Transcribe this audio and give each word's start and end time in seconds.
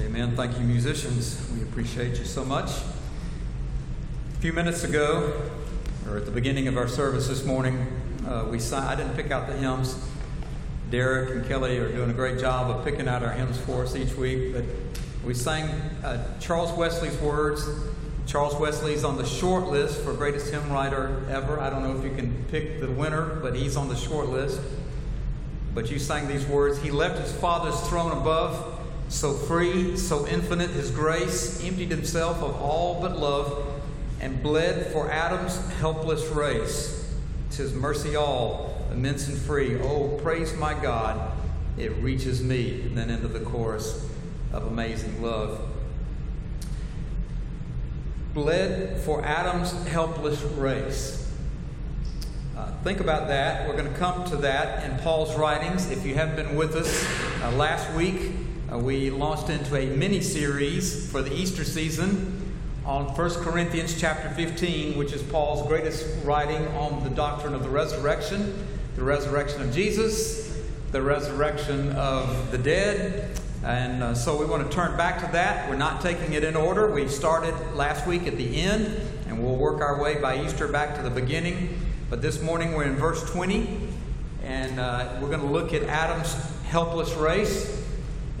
Amen. 0.00 0.36
Thank 0.36 0.56
you, 0.56 0.64
musicians. 0.64 1.44
We 1.56 1.62
appreciate 1.62 2.18
you 2.18 2.24
so 2.24 2.44
much. 2.44 2.70
A 2.70 4.40
few 4.40 4.52
minutes 4.52 4.84
ago, 4.84 5.32
or 6.08 6.16
at 6.16 6.24
the 6.24 6.30
beginning 6.30 6.68
of 6.68 6.76
our 6.76 6.86
service 6.86 7.26
this 7.26 7.44
morning, 7.44 7.84
uh, 8.24 8.46
we 8.48 8.60
I 8.72 8.94
didn't 8.94 9.16
pick 9.16 9.32
out 9.32 9.48
the 9.48 9.56
hymns. 9.56 9.98
Derek 10.90 11.30
and 11.30 11.48
Kelly 11.48 11.78
are 11.78 11.90
doing 11.90 12.10
a 12.10 12.14
great 12.14 12.38
job 12.38 12.70
of 12.70 12.84
picking 12.84 13.08
out 13.08 13.24
our 13.24 13.32
hymns 13.32 13.58
for 13.58 13.82
us 13.82 13.96
each 13.96 14.14
week, 14.14 14.52
but 14.52 14.64
we 15.24 15.34
sang 15.34 15.68
uh, 16.04 16.38
Charles 16.38 16.70
Wesley's 16.78 17.18
words. 17.18 17.68
Charles 18.26 18.54
Wesley's 18.54 19.02
on 19.02 19.16
the 19.16 19.26
short 19.26 19.66
list 19.66 20.00
for 20.02 20.12
greatest 20.12 20.52
hymn 20.52 20.70
writer 20.70 21.26
ever. 21.28 21.58
I 21.58 21.70
don't 21.70 21.82
know 21.82 21.98
if 21.98 22.04
you 22.04 22.16
can 22.16 22.44
pick 22.52 22.80
the 22.80 22.90
winner, 22.90 23.40
but 23.42 23.56
he's 23.56 23.76
on 23.76 23.88
the 23.88 23.96
short 23.96 24.28
list. 24.28 24.60
But 25.74 25.90
you 25.90 25.98
sang 25.98 26.28
these 26.28 26.46
words 26.46 26.78
He 26.78 26.92
left 26.92 27.20
his 27.20 27.32
Father's 27.32 27.80
throne 27.88 28.12
above 28.12 28.77
so 29.08 29.32
free, 29.32 29.96
so 29.96 30.26
infinite 30.26 30.70
his 30.70 30.90
grace, 30.90 31.64
emptied 31.64 31.90
himself 31.90 32.42
of 32.42 32.60
all 32.60 33.00
but 33.00 33.18
love, 33.18 33.80
and 34.20 34.42
bled 34.42 34.92
for 34.92 35.10
Adam's 35.10 35.56
helpless 35.74 36.26
race. 36.26 36.94
Tis 37.50 37.72
mercy 37.72 38.16
all, 38.16 38.76
immense 38.92 39.28
and 39.28 39.38
free. 39.38 39.80
Oh, 39.80 40.18
praise 40.22 40.54
my 40.56 40.74
God, 40.74 41.32
it 41.78 41.92
reaches 41.96 42.42
me. 42.42 42.82
And 42.82 42.96
then 42.96 43.10
into 43.10 43.28
the 43.28 43.40
chorus 43.40 44.04
of 44.52 44.66
amazing 44.66 45.22
love. 45.22 45.60
Bled 48.34 49.00
for 49.00 49.24
Adam's 49.24 49.72
helpless 49.86 50.42
race. 50.42 51.32
Uh, 52.56 52.72
think 52.82 53.00
about 53.00 53.28
that. 53.28 53.68
We're 53.68 53.76
going 53.76 53.90
to 53.90 53.98
come 53.98 54.24
to 54.30 54.36
that 54.38 54.84
in 54.84 54.98
Paul's 54.98 55.34
writings. 55.36 55.90
If 55.90 56.04
you 56.04 56.14
haven't 56.14 56.36
been 56.36 56.56
with 56.56 56.74
us 56.74 57.06
uh, 57.42 57.52
last 57.52 57.90
week, 57.94 58.32
uh, 58.70 58.78
we 58.78 59.08
launched 59.08 59.48
into 59.48 59.76
a 59.76 59.86
mini 59.86 60.20
series 60.20 61.10
for 61.10 61.22
the 61.22 61.32
Easter 61.34 61.64
season 61.64 62.54
on 62.84 63.06
1 63.06 63.30
Corinthians 63.42 63.98
chapter 63.98 64.28
15, 64.30 64.98
which 64.98 65.12
is 65.12 65.22
Paul's 65.22 65.66
greatest 65.66 66.06
writing 66.24 66.66
on 66.68 67.02
the 67.02 67.08
doctrine 67.10 67.54
of 67.54 67.62
the 67.62 67.68
resurrection, 67.68 68.66
the 68.94 69.02
resurrection 69.02 69.62
of 69.62 69.72
Jesus, 69.72 70.62
the 70.92 71.00
resurrection 71.00 71.92
of 71.92 72.50
the 72.50 72.58
dead. 72.58 73.40
And 73.64 74.02
uh, 74.02 74.14
so 74.14 74.36
we 74.36 74.44
want 74.44 74.70
to 74.70 74.74
turn 74.74 74.96
back 74.98 75.20
to 75.24 75.32
that. 75.32 75.68
We're 75.70 75.76
not 75.76 76.02
taking 76.02 76.34
it 76.34 76.44
in 76.44 76.54
order. 76.54 76.90
We 76.90 77.08
started 77.08 77.54
last 77.74 78.06
week 78.06 78.26
at 78.26 78.36
the 78.36 78.60
end, 78.60 79.00
and 79.28 79.42
we'll 79.42 79.56
work 79.56 79.80
our 79.80 80.00
way 80.00 80.20
by 80.20 80.44
Easter 80.44 80.68
back 80.68 80.94
to 80.96 81.02
the 81.02 81.10
beginning. 81.10 81.80
But 82.10 82.20
this 82.20 82.42
morning 82.42 82.74
we're 82.74 82.84
in 82.84 82.96
verse 82.96 83.22
20, 83.30 83.88
and 84.42 84.78
uh, 84.78 85.16
we're 85.22 85.28
going 85.28 85.40
to 85.40 85.46
look 85.46 85.72
at 85.72 85.84
Adam's 85.84 86.34
helpless 86.66 87.14
race 87.14 87.77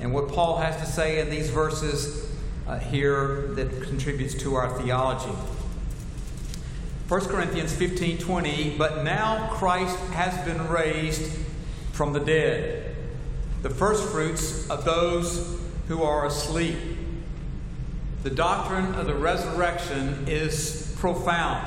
and 0.00 0.12
what 0.12 0.28
Paul 0.28 0.58
has 0.58 0.76
to 0.76 0.86
say 0.86 1.20
in 1.20 1.30
these 1.30 1.50
verses 1.50 2.30
uh, 2.66 2.78
here 2.78 3.48
that 3.54 3.82
contributes 3.82 4.34
to 4.34 4.54
our 4.54 4.78
theology. 4.80 5.34
1 7.08 7.20
Corinthians 7.22 7.74
15 7.74 8.18
20, 8.18 8.76
but 8.76 9.02
now 9.02 9.48
Christ 9.52 9.98
has 10.10 10.36
been 10.44 10.68
raised 10.68 11.32
from 11.92 12.12
the 12.12 12.20
dead, 12.20 12.94
the 13.62 13.70
firstfruits 13.70 14.68
of 14.68 14.84
those 14.84 15.58
who 15.88 16.02
are 16.02 16.26
asleep. 16.26 16.76
The 18.22 18.30
doctrine 18.30 18.94
of 18.94 19.06
the 19.06 19.14
resurrection 19.14 20.26
is 20.28 20.94
profound. 20.98 21.66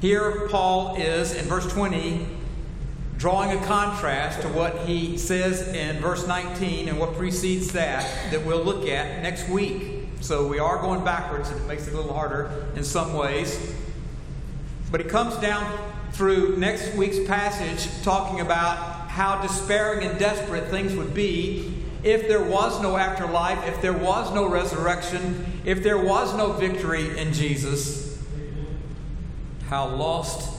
Here, 0.00 0.48
Paul 0.50 0.96
is 0.96 1.34
in 1.34 1.46
verse 1.46 1.66
20 1.72 2.26
drawing 3.18 3.56
a 3.56 3.64
contrast 3.64 4.42
to 4.42 4.48
what 4.48 4.76
he 4.86 5.16
says 5.16 5.68
in 5.68 6.00
verse 6.00 6.26
19 6.26 6.88
and 6.88 6.98
what 6.98 7.14
precedes 7.14 7.72
that, 7.72 8.30
that 8.30 8.44
we'll 8.44 8.62
look 8.62 8.88
at 8.88 9.22
next 9.22 9.48
week. 9.48 10.08
So 10.20 10.46
we 10.46 10.58
are 10.58 10.78
going 10.78 11.04
backwards, 11.04 11.50
and 11.50 11.60
it 11.60 11.66
makes 11.66 11.86
it 11.86 11.94
a 11.94 11.96
little 11.96 12.14
harder 12.14 12.66
in 12.76 12.84
some 12.84 13.12
ways. 13.14 13.74
But 14.90 15.00
he 15.00 15.06
comes 15.06 15.36
down 15.36 15.78
through 16.12 16.56
next 16.56 16.94
week's 16.94 17.18
passage 17.26 17.90
talking 18.02 18.40
about 18.40 19.08
how 19.08 19.40
despairing 19.42 20.06
and 20.06 20.18
desperate 20.18 20.68
things 20.68 20.94
would 20.94 21.14
be 21.14 21.84
if 22.02 22.28
there 22.28 22.42
was 22.42 22.80
no 22.82 22.96
afterlife, 22.96 23.66
if 23.66 23.80
there 23.80 23.92
was 23.92 24.32
no 24.32 24.48
resurrection, 24.48 25.60
if 25.64 25.82
there 25.82 25.98
was 25.98 26.34
no 26.36 26.52
victory 26.52 27.18
in 27.18 27.32
Jesus. 27.32 28.22
How 29.68 29.88
lost 29.88 30.53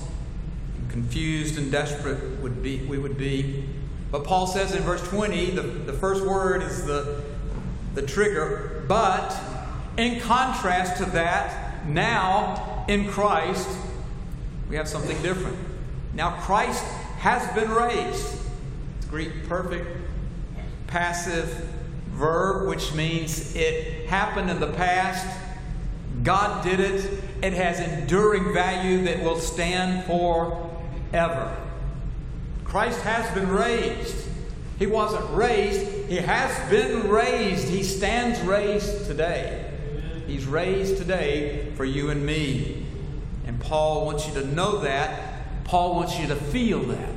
confused 0.96 1.58
and 1.58 1.70
desperate 1.74 2.40
would 2.40 2.64
be, 2.64 2.78
we 2.86 2.98
would 2.98 3.18
be. 3.18 3.66
But 4.12 4.24
Paul 4.24 4.48
says 4.48 4.74
in 4.74 4.82
verse 4.84 5.06
20, 5.10 5.50
the, 5.50 5.62
the 5.62 5.92
first 5.92 6.26
word 6.26 6.64
is 6.64 6.86
the, 6.86 7.22
the 7.96 8.02
trigger. 8.02 8.86
But 8.88 9.38
in 9.98 10.22
contrast 10.22 10.96
to 11.04 11.10
that, 11.10 11.86
now 11.86 12.86
in 12.88 13.10
Christ, 13.10 13.68
we 14.70 14.78
have 14.78 14.88
something 14.88 15.22
different. 15.22 15.58
Now 16.14 16.40
Christ 16.40 16.86
has 17.18 17.46
been 17.54 17.72
raised. 17.72 18.38
It's 18.98 19.06
Greek 19.08 19.50
perfect 19.50 19.86
passive 20.88 21.50
verb, 22.12 22.70
which 22.70 22.94
means 22.94 23.54
it 23.54 24.08
happened 24.08 24.50
in 24.50 24.62
the 24.62 24.72
past. 24.72 25.28
God 26.24 26.64
did 26.64 26.80
it. 26.80 27.20
It 27.44 27.52
has 27.52 27.82
enduring 27.82 28.54
value 28.54 29.04
that 29.04 29.22
will 29.22 29.42
stand 29.42 30.06
for 30.06 30.72
ever. 31.16 31.56
Christ 32.64 33.02
has 33.02 33.34
been 33.34 33.50
raised. 33.50 34.16
He 34.78 34.88
wasn't 34.88 35.30
raised, 35.32 36.10
He 36.10 36.18
has 36.18 36.70
been 36.70 37.10
raised. 37.10 37.70
He 37.70 37.84
stands 37.84 38.40
raised 38.42 39.06
today. 39.06 39.72
He's 40.28 40.46
raised 40.46 40.98
today 40.98 41.72
for 41.76 41.86
you 41.86 42.10
and 42.10 42.26
me. 42.26 42.86
And 43.46 43.60
Paul 43.60 44.06
wants 44.06 44.28
you 44.28 44.34
to 44.34 44.46
know 44.48 44.80
that. 44.80 45.64
Paul 45.64 45.96
wants 45.96 46.20
you 46.20 46.28
to 46.28 46.36
feel 46.36 46.82
that. 46.84 47.10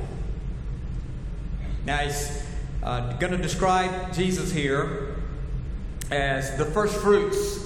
Now, 1.85 1.97
he's 1.97 2.43
uh, 2.83 3.13
going 3.17 3.31
to 3.31 3.37
describe 3.37 4.13
Jesus 4.13 4.51
here 4.51 5.15
as 6.11 6.55
the 6.57 6.65
first 6.65 6.95
fruits. 6.97 7.65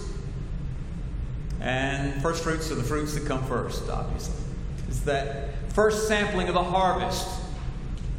And 1.59 2.21
first 2.21 2.43
fruits 2.43 2.71
are 2.71 2.75
the 2.75 2.83
fruits 2.83 3.13
that 3.15 3.25
come 3.25 3.43
first, 3.45 3.89
obviously. 3.89 4.35
Is 4.89 5.03
that 5.05 5.49
first 5.73 6.07
sampling 6.07 6.47
of 6.47 6.53
the 6.53 6.63
harvest. 6.63 7.27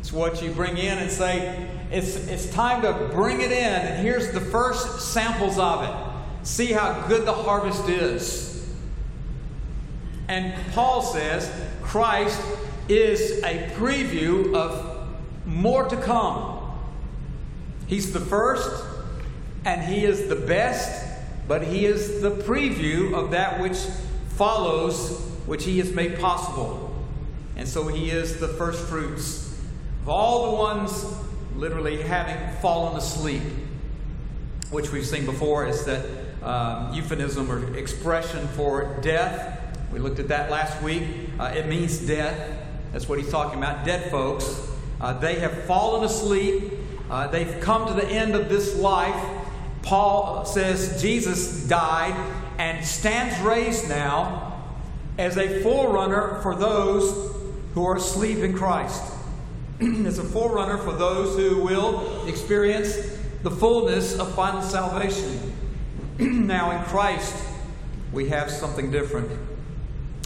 It's 0.01 0.13
what 0.13 0.43
you 0.43 0.51
bring 0.51 0.77
in 0.77 0.99
and 0.99 1.11
say, 1.11 1.69
it's, 1.91 2.17
it's 2.29 2.51
time 2.51 2.83
to 2.83 2.93
bring 3.13 3.41
it 3.41 3.53
in, 3.53 3.73
and 3.73 4.03
here's 4.03 4.33
the 4.33 4.41
first 4.41 5.13
samples 5.13 5.59
of 5.59 5.85
it. 5.85 6.47
See 6.47 6.73
how 6.73 7.07
good 7.07 7.25
the 7.25 7.33
harvest 7.33 7.89
is. 7.89 8.69
And 10.29 10.55
Paul 10.73 11.03
says 11.03 11.51
Christ 11.83 12.41
is 12.89 13.43
a 13.45 13.71
preview 13.77 14.55
of 14.55 15.09
more 15.47 15.85
to 15.85 15.97
come. 15.97 16.61
He's 17.87 18.13
the 18.13 18.21
first, 18.21 18.85
and 19.65 19.81
he 19.83 20.05
is 20.05 20.29
the 20.29 20.37
best, 20.37 21.07
but 21.47 21.63
he 21.63 21.87
is 21.87 22.21
the 22.21 22.31
preview 22.31 23.15
of 23.15 23.31
that 23.31 23.61
which 23.61 23.79
follows, 24.31 25.31
which 25.47 25.65
he 25.65 25.79
has 25.79 25.93
made 25.93 26.19
possible. 26.19 26.95
And 27.57 27.69
so 27.69 27.89
he 27.89 28.11
is 28.11 28.41
the 28.41 28.49
first 28.49 28.87
fruits 28.89 29.45
of 30.05 30.11
all 30.11 30.51
the 30.51 30.57
ones 30.59 31.07
literally 31.57 32.03
having 32.03 32.37
fallen 32.61 32.95
asleep, 32.95 33.43
which 34.71 34.93
we've 34.93 35.07
seen 35.07 35.25
before 35.25 35.67
is 35.67 35.87
that 35.87 36.05
um, 36.43 36.93
euphemism 36.93 37.51
or 37.51 37.75
expression 37.75 38.47
for 38.49 38.99
death. 39.01 39.79
We 39.91 39.99
looked 39.99 40.19
at 40.19 40.29
that 40.29 40.51
last 40.51 40.83
week. 40.83 41.05
Uh, 41.41 41.55
it 41.57 41.69
means 41.69 41.99
death. 41.99 42.59
That's 42.93 43.09
what 43.09 43.19
he's 43.19 43.31
talking 43.31 43.57
about. 43.57 43.87
Dead 43.87 44.11
folks. 44.11 44.71
Uh, 45.01 45.19
they 45.19 45.37
have 45.37 45.65
fallen 45.65 46.05
asleep. 46.05 46.73
Uh, 47.09 47.29
they've 47.29 47.59
come 47.61 47.89
to 47.89 47.95
the 47.95 48.07
end 48.07 48.35
of 48.35 48.51
this 48.51 48.77
life. 48.77 49.17
Paul 49.81 50.45
says 50.45 51.01
Jesus 51.01 51.67
died 51.67 52.15
and 52.59 52.85
stands 52.85 53.41
raised 53.41 53.89
now 53.89 54.44
as 55.19 55.37
a 55.37 55.63
forerunner 55.63 56.41
for 56.43 56.55
those 56.55 57.35
who 57.75 57.85
are 57.87 57.97
asleep 57.97 58.39
in 58.39 58.57
Christ. 58.57 59.03
as 59.81 60.19
a 60.19 60.25
forerunner 60.25 60.79
for 60.79 60.93
those 60.93 61.37
who 61.37 61.63
will 61.63 62.27
experience 62.27 62.97
the 63.43 63.51
fullness 63.51 64.19
of 64.19 64.35
final 64.35 64.63
salvation. 64.63 65.53
now, 66.19 66.71
in 66.71 66.83
Christ, 66.85 67.45
we 68.13 68.29
have 68.29 68.51
something 68.51 68.91
different. 68.91 69.31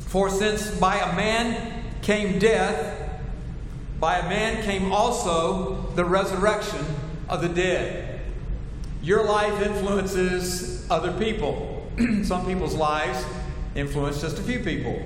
For 0.07 0.29
since 0.31 0.71
by 0.79 0.99
a 0.99 1.17
man 1.17 1.85
came 2.03 2.39
death, 2.39 3.11
by 3.99 4.19
a 4.19 4.29
man 4.29 4.63
came 4.63 4.93
also 4.93 5.91
the 5.95 6.05
resurrection 6.05 6.85
of 7.29 7.41
the 7.43 7.49
dead. 7.49 8.21
Your 9.03 9.25
life 9.25 9.61
influences 9.63 10.89
other 10.91 11.13
people. 11.13 11.91
Some 12.23 12.47
people's 12.47 12.75
lives 12.75 13.25
influence 13.79 14.21
just 14.21 14.39
a 14.39 14.43
few 14.43 14.61
people. 14.61 15.01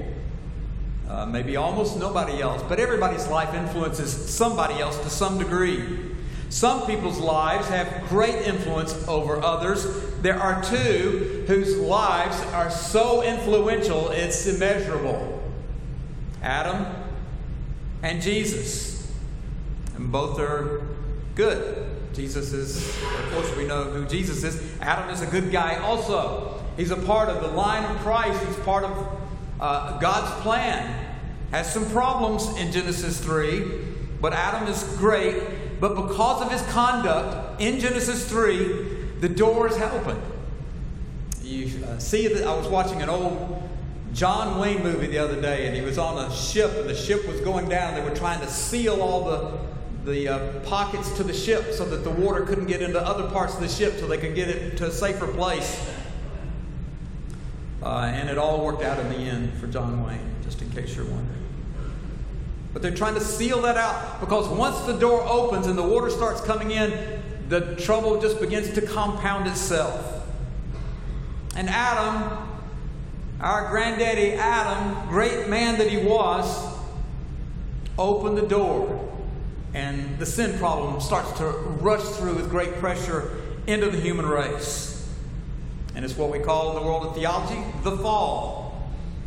Uh, 1.08 1.26
maybe 1.26 1.56
almost 1.56 1.98
nobody 1.98 2.40
else, 2.40 2.62
but 2.69 2.80
everybody's 2.80 3.28
life 3.28 3.52
influences 3.54 4.12
somebody 4.30 4.80
else 4.80 4.98
to 5.02 5.10
some 5.10 5.38
degree. 5.38 5.98
Some 6.48 6.86
people's 6.86 7.19
lives 7.19 7.69
have 7.69 8.08
great 8.08 8.46
influence 8.46 8.92
over 9.08 9.42
others. 9.42 9.86
There 10.20 10.38
are 10.38 10.62
two 10.62 11.44
whose 11.46 11.76
lives 11.76 12.40
are 12.52 12.70
so 12.70 13.22
influential 13.22 14.10
it's 14.10 14.46
immeasurable 14.46 15.42
Adam 16.42 16.86
and 18.02 18.20
Jesus. 18.20 19.10
And 19.96 20.10
both 20.10 20.38
are 20.38 20.82
good. 21.34 21.88
Jesus 22.12 22.52
is, 22.52 22.88
of 23.02 23.32
course, 23.32 23.56
we 23.56 23.66
know 23.66 23.84
who 23.84 24.04
Jesus 24.06 24.44
is. 24.44 24.62
Adam 24.80 25.08
is 25.10 25.22
a 25.22 25.26
good 25.26 25.50
guy 25.50 25.76
also. 25.76 26.51
He's 26.76 26.90
a 26.90 26.96
part 26.96 27.28
of 27.28 27.42
the 27.42 27.48
line 27.48 27.84
of 27.84 28.00
Christ, 28.02 28.42
he's 28.44 28.56
part 28.60 28.84
of 28.84 29.20
uh, 29.60 29.98
God's 29.98 30.42
plan. 30.42 30.98
Has 31.50 31.72
some 31.72 31.88
problems 31.90 32.48
in 32.58 32.72
Genesis 32.72 33.20
3, 33.20 33.62
but 34.20 34.32
Adam 34.32 34.69
is 34.69 34.82
great 34.96 35.42
but 35.82 35.96
because 35.96 36.40
of 36.40 36.52
his 36.52 36.62
conduct 36.70 37.60
in 37.60 37.80
Genesis 37.80 38.28
3, 38.28 39.16
the 39.19 39.28
door 39.28 39.66
is 39.66 39.76
open. 39.78 40.16
You 41.42 41.84
uh, 41.84 41.98
see 41.98 42.28
that 42.28 42.46
I 42.46 42.54
was 42.54 42.69
watching 42.69 43.02
an 43.02 43.08
old 43.08 43.69
John 44.12 44.60
Wayne 44.60 44.80
movie 44.84 45.08
the 45.08 45.19
other 45.19 45.40
day, 45.40 45.66
and 45.66 45.74
he 45.74 45.82
was 45.82 45.98
on 45.98 46.24
a 46.24 46.32
ship, 46.32 46.70
and 46.76 46.88
the 46.88 46.94
ship 46.94 47.26
was 47.26 47.40
going 47.40 47.69
down. 47.69 47.94
They 47.96 48.08
were 48.08 48.14
trying 48.14 48.38
to 48.42 48.46
seal 48.46 49.02
all 49.02 49.24
the 49.24 49.58
the 50.04 50.28
uh, 50.28 50.60
pockets 50.60 51.16
to 51.16 51.24
the 51.24 51.34
ship 51.34 51.72
so 51.72 51.84
that 51.84 52.04
the 52.04 52.10
water 52.10 52.42
couldn't 52.42 52.66
get 52.66 52.80
into 52.80 53.00
other 53.00 53.28
parts 53.30 53.54
of 53.54 53.60
the 53.60 53.69
ship 53.69 53.98
so 53.98 54.06
they 54.06 54.19
could 54.19 54.36
get 54.36 54.48
it 54.48 54.76
to 54.76 54.86
a 54.86 54.90
safer 54.90 55.26
place. 55.26 55.84
Uh, 57.82 58.12
and 58.14 58.29
it 58.29 58.38
all 58.38 58.64
worked 58.64 58.82
out 58.82 58.99
in 59.00 59.08
the 59.08 59.17
end 59.17 59.52
for 59.55 59.67
John 59.67 60.05
Wayne, 60.06 60.37
just 60.44 60.62
in 60.62 60.70
case 60.70 60.94
you're 60.94 61.05
wondering. 61.05 61.43
But 62.73 62.81
they're 62.81 62.94
trying 62.94 63.14
to 63.14 63.20
seal 63.20 63.61
that 63.62 63.76
out 63.76 64.20
because 64.20 64.49
once 64.49 64.81
the 64.82 64.94
door 64.94 65.23
opens 65.29 65.67
and 65.67 65.76
the 65.76 65.82
water 65.82 66.08
starts 66.08 66.40
coming 66.40 66.70
in, 66.70 67.20
the 67.49 67.76
trouble 67.76 68.20
just 68.20 68.40
begins 68.40 68.73
to 68.75 68.81
compound 68.81 69.46
itself. 69.46 70.26
And 71.55 71.69
Adam, 71.69 72.49
our 73.40 73.69
granddaddy 73.69 74.32
Adam, 74.32 75.08
great 75.08 75.49
man 75.49 75.79
that 75.79 75.90
he 75.90 75.99
was, 75.99 76.73
opened 77.99 78.38
the 78.38 78.46
door. 78.46 79.11
And 79.75 80.19
the 80.19 80.26
sin 80.26 80.58
problem 80.58 81.00
starts 81.00 81.32
to 81.38 81.46
rush 81.46 82.02
through 82.02 82.37
with 82.37 82.49
great 82.49 82.75
pressure 82.75 83.43
into 83.67 83.90
the 83.90 84.00
human 84.00 84.26
race. 84.26 84.92
And 85.94 86.05
it's 86.05 86.17
what 86.17 86.31
we 86.31 86.39
call 86.39 86.71
in 86.71 86.83
the 86.83 86.89
world 86.89 87.06
of 87.06 87.15
theology 87.15 87.62
the 87.83 87.97
fall. 87.99 88.62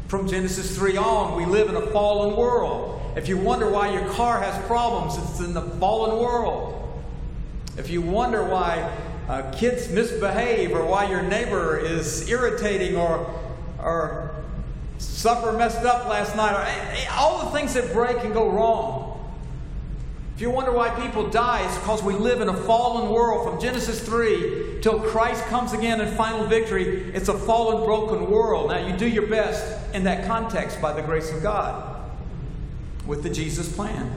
From 0.07 0.27
Genesis 0.27 0.75
3 0.75 0.97
on, 0.97 1.35
we 1.35 1.45
live 1.45 1.69
in 1.69 1.75
a 1.75 1.85
fallen 1.87 2.35
world. 2.35 3.01
If 3.15 3.27
you 3.27 3.37
wonder 3.37 3.69
why 3.69 3.91
your 3.91 4.07
car 4.09 4.39
has 4.39 4.65
problems, 4.65 5.17
it's 5.17 5.39
in 5.39 5.53
the 5.53 5.61
fallen 5.61 6.19
world. 6.19 6.71
If 7.77 7.89
you 7.89 8.01
wonder 8.01 8.43
why 8.43 8.91
uh, 9.27 9.51
kids 9.51 9.89
misbehave 9.89 10.71
or 10.71 10.85
why 10.85 11.09
your 11.09 11.23
neighbor 11.23 11.77
is 11.77 12.29
irritating 12.29 12.95
or, 12.95 13.33
or 13.79 14.35
supper 14.97 15.53
messed 15.53 15.85
up 15.85 16.07
last 16.07 16.35
night, 16.35 16.53
or 16.53 16.61
eh, 16.61 17.03
eh, 17.03 17.07
all 17.11 17.45
the 17.45 17.57
things 17.57 17.73
that 17.73 17.91
break 17.91 18.17
and 18.23 18.33
go 18.33 18.49
wrong. 18.49 19.04
If 20.35 20.41
you 20.41 20.49
wonder 20.49 20.73
why 20.73 20.89
people 20.89 21.29
die, 21.29 21.65
it's 21.65 21.77
because 21.77 22.03
we 22.03 22.13
live 22.13 22.41
in 22.41 22.49
a 22.49 22.53
fallen 22.53 23.09
world. 23.09 23.49
From 23.49 23.61
Genesis 23.61 24.01
3 24.01 24.79
till 24.81 24.99
Christ 24.99 25.45
comes 25.45 25.71
again 25.71 26.01
in 26.01 26.13
final 26.15 26.45
victory, 26.45 27.09
it's 27.13 27.29
a 27.29 27.37
fallen, 27.37 27.85
broken 27.85 28.29
world. 28.29 28.69
Now, 28.69 28.85
you 28.85 28.97
do 28.97 29.07
your 29.07 29.27
best 29.27 29.95
in 29.95 30.03
that 30.03 30.27
context 30.27 30.81
by 30.81 30.91
the 30.91 31.01
grace 31.01 31.31
of 31.31 31.41
God 31.41 32.01
with 33.07 33.23
the 33.23 33.29
Jesus 33.29 33.73
plan. 33.73 34.11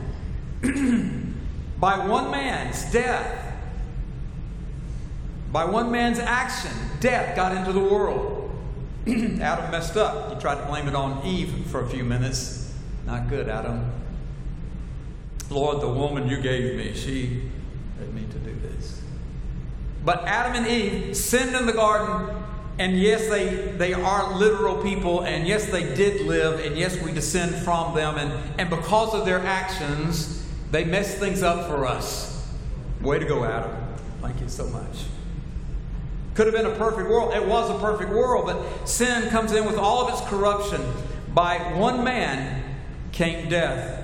by 1.79 2.05
one 2.05 2.33
man's 2.33 2.91
death, 2.91 3.55
by 5.53 5.65
one 5.65 5.93
man's 5.93 6.19
action, 6.19 6.73
death 6.99 7.37
got 7.37 7.57
into 7.57 7.73
the 7.73 7.79
world. 7.79 8.51
Adam 9.07 9.71
messed 9.71 9.97
up. 9.97 10.35
He 10.35 10.41
tried 10.41 10.57
to 10.57 10.67
blame 10.67 10.89
it 10.89 10.97
on 10.97 11.25
Eve 11.25 11.67
for 11.69 11.85
a 11.85 11.89
few 11.89 12.03
minutes. 12.03 12.75
Not 13.07 13.29
good, 13.29 13.49
Adam. 13.49 13.98
Lord, 15.51 15.81
the 15.81 15.89
woman 15.89 16.29
you 16.29 16.39
gave 16.39 16.77
me, 16.77 16.95
she 16.95 17.43
led 17.99 18.15
me 18.15 18.23
to 18.23 18.39
do 18.39 18.55
this. 18.61 19.01
But 20.05 20.25
Adam 20.25 20.63
and 20.63 20.67
Eve 20.67 21.17
sinned 21.17 21.55
in 21.55 21.67
the 21.67 21.73
garden 21.73 22.35
and 22.79 22.97
yes, 22.99 23.29
they, 23.29 23.73
they 23.77 23.93
are 23.93 24.37
literal 24.37 24.81
people, 24.83 25.23
and 25.23 25.47
yes, 25.47 25.67
they 25.67 25.83
did 25.97 26.27
live, 26.27 26.65
and 26.65 26.79
yes, 26.79 27.01
we 27.03 27.13
descend 27.13 27.57
from 27.57 27.95
them, 27.95 28.17
and, 28.17 28.33
and 28.61 28.71
because 28.71 29.15
of 29.15 29.27
their 29.27 29.41
actions, 29.41 30.47
they 30.71 30.85
mess 30.85 31.17
things 31.17 31.43
up 31.43 31.67
for 31.67 31.87
us. 31.87 32.47
Way 33.01 33.19
to 33.19 33.25
go, 33.25 33.45
Adam. 33.45 33.73
Thank 34.23 34.41
you 34.41 34.49
so 34.49 34.69
much. 34.69 35.07
Could 36.35 36.47
have 36.47 36.55
been 36.55 36.67
a 36.67 36.77
perfect 36.77 37.09
world. 37.09 37.35
It 37.35 37.45
was 37.45 37.69
a 37.69 37.79
perfect 37.81 38.11
world, 38.11 38.47
but 38.47 38.89
sin 38.89 39.29
comes 39.29 39.51
in 39.51 39.65
with 39.65 39.77
all 39.77 40.07
of 40.07 40.13
its 40.13 40.21
corruption. 40.29 40.81
By 41.35 41.59
one 41.75 42.05
man 42.05 42.63
came 43.11 43.49
death. 43.49 43.98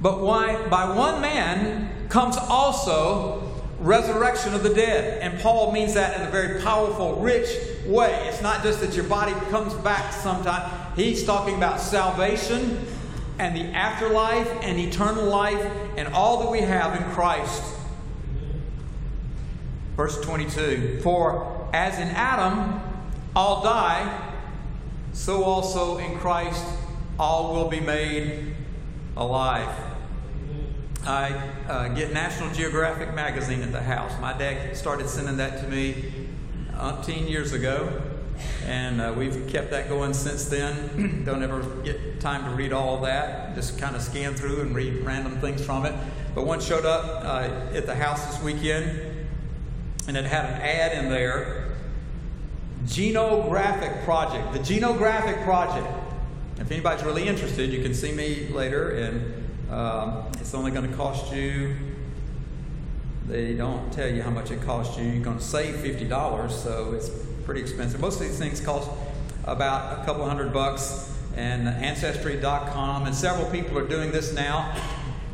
But 0.00 0.20
why, 0.20 0.66
by 0.68 0.94
one 0.94 1.20
man 1.20 2.08
comes 2.08 2.36
also 2.36 3.48
resurrection 3.80 4.54
of 4.54 4.62
the 4.62 4.74
dead. 4.74 5.22
And 5.22 5.40
Paul 5.40 5.72
means 5.72 5.94
that 5.94 6.20
in 6.20 6.26
a 6.26 6.30
very 6.30 6.60
powerful, 6.60 7.16
rich 7.16 7.48
way. 7.86 8.28
It's 8.28 8.42
not 8.42 8.62
just 8.62 8.80
that 8.80 8.94
your 8.94 9.04
body 9.04 9.32
comes 9.50 9.74
back 9.74 10.12
sometime. 10.12 10.70
He's 10.96 11.24
talking 11.24 11.54
about 11.54 11.80
salvation 11.80 12.84
and 13.38 13.56
the 13.56 13.76
afterlife 13.76 14.50
and 14.62 14.78
eternal 14.78 15.24
life 15.24 15.64
and 15.96 16.08
all 16.08 16.42
that 16.42 16.50
we 16.50 16.60
have 16.60 17.00
in 17.00 17.08
Christ. 17.12 17.62
Verse 19.96 20.20
22 20.20 21.00
For 21.02 21.68
as 21.72 21.98
in 21.98 22.08
Adam 22.08 22.80
all 23.34 23.62
die, 23.62 24.32
so 25.12 25.44
also 25.44 25.98
in 25.98 26.18
Christ 26.18 26.64
all 27.18 27.54
will 27.54 27.68
be 27.68 27.80
made 27.80 28.54
alive. 29.16 29.87
I 31.06 31.32
uh, 31.68 31.88
get 31.88 32.12
National 32.12 32.52
Geographic 32.52 33.14
magazine 33.14 33.62
at 33.62 33.72
the 33.72 33.82
house. 33.82 34.12
My 34.20 34.36
dad 34.36 34.76
started 34.76 35.08
sending 35.08 35.36
that 35.38 35.60
to 35.62 35.68
me 35.68 36.12
umpteen 36.72 37.28
years 37.28 37.52
ago, 37.52 38.02
and 38.64 39.00
uh, 39.00 39.14
we've 39.16 39.46
kept 39.48 39.70
that 39.70 39.88
going 39.88 40.12
since 40.12 40.46
then. 40.46 41.22
Don't 41.26 41.42
ever 41.42 41.62
get 41.82 42.20
time 42.20 42.44
to 42.44 42.50
read 42.50 42.72
all 42.72 42.96
of 42.96 43.02
that. 43.02 43.54
Just 43.54 43.78
kind 43.78 43.96
of 43.96 44.02
scan 44.02 44.34
through 44.34 44.60
and 44.60 44.74
read 44.74 45.04
random 45.04 45.40
things 45.40 45.64
from 45.64 45.86
it. 45.86 45.94
But 46.34 46.44
one 46.44 46.60
showed 46.60 46.84
up 46.84 47.24
uh, 47.24 47.74
at 47.74 47.86
the 47.86 47.94
house 47.94 48.26
this 48.26 48.42
weekend, 48.42 49.26
and 50.08 50.16
it 50.16 50.24
had 50.24 50.44
an 50.46 50.60
ad 50.60 51.04
in 51.04 51.10
there 51.10 51.76
Genographic 52.84 54.04
Project. 54.04 54.52
The 54.52 54.58
Genographic 54.60 55.44
Project. 55.44 55.86
If 56.58 56.70
anybody's 56.72 57.04
really 57.04 57.28
interested, 57.28 57.72
you 57.72 57.82
can 57.82 57.94
see 57.94 58.12
me 58.12 58.48
later 58.48 58.90
and 58.90 59.47
um, 59.70 60.24
it's 60.40 60.54
only 60.54 60.70
going 60.70 60.88
to 60.90 60.96
cost 60.96 61.32
you, 61.32 61.76
they 63.28 63.52
don't 63.52 63.92
tell 63.92 64.08
you 64.08 64.22
how 64.22 64.30
much 64.30 64.50
it 64.50 64.62
costs 64.62 64.98
you. 64.98 65.04
You're 65.04 65.22
going 65.22 65.38
to 65.38 65.44
save 65.44 65.74
$50, 65.74 66.50
so 66.50 66.94
it's 66.94 67.10
pretty 67.44 67.60
expensive. 67.60 68.00
Most 68.00 68.20
of 68.20 68.26
these 68.26 68.38
things 68.38 68.58
cost 68.58 68.90
about 69.44 70.00
a 70.00 70.04
couple 70.06 70.24
hundred 70.24 70.52
bucks. 70.52 71.14
And 71.36 71.68
Ancestry.com, 71.68 73.06
and 73.06 73.14
several 73.14 73.48
people 73.50 73.78
are 73.78 73.86
doing 73.86 74.10
this 74.10 74.32
now. 74.32 74.74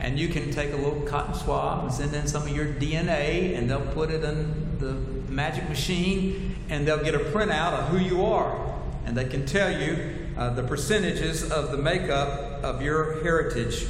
And 0.00 0.18
you 0.18 0.28
can 0.28 0.50
take 0.50 0.72
a 0.72 0.76
little 0.76 1.00
cotton 1.02 1.34
swab 1.34 1.84
and 1.84 1.92
send 1.92 2.12
in 2.14 2.26
some 2.26 2.42
of 2.42 2.48
your 2.48 2.66
DNA, 2.66 3.56
and 3.56 3.70
they'll 3.70 3.80
put 3.80 4.10
it 4.10 4.22
in 4.22 4.78
the 4.80 4.92
magic 5.32 5.66
machine, 5.68 6.56
and 6.68 6.86
they'll 6.86 7.02
get 7.02 7.14
a 7.14 7.20
printout 7.20 7.72
of 7.72 7.88
who 7.88 7.98
you 7.98 8.24
are. 8.26 8.74
And 9.06 9.16
they 9.16 9.24
can 9.24 9.46
tell 9.46 9.70
you 9.70 10.28
uh, 10.36 10.50
the 10.50 10.64
percentages 10.64 11.50
of 11.50 11.70
the 11.70 11.78
makeup 11.78 12.62
of 12.62 12.82
your 12.82 13.22
heritage. 13.22 13.86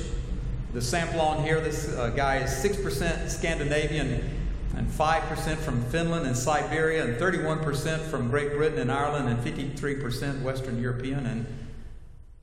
The 0.75 0.83
sample 0.83 1.21
on 1.21 1.45
here, 1.45 1.61
this 1.61 1.89
uh, 1.97 2.11
guy 2.11 2.39
is 2.39 2.51
6% 2.51 3.31
Scandinavian 3.31 4.29
and 4.77 4.89
5% 4.89 5.57
from 5.59 5.81
Finland 5.85 6.27
and 6.27 6.37
Siberia 6.37 7.05
and 7.05 7.17
31% 7.17 8.01
from 8.01 8.29
Great 8.29 8.55
Britain 8.55 8.81
and 8.81 8.91
Ireland 8.91 9.29
and 9.29 9.39
53% 9.39 10.43
Western 10.43 10.83
European 10.83 11.27
and 11.27 11.47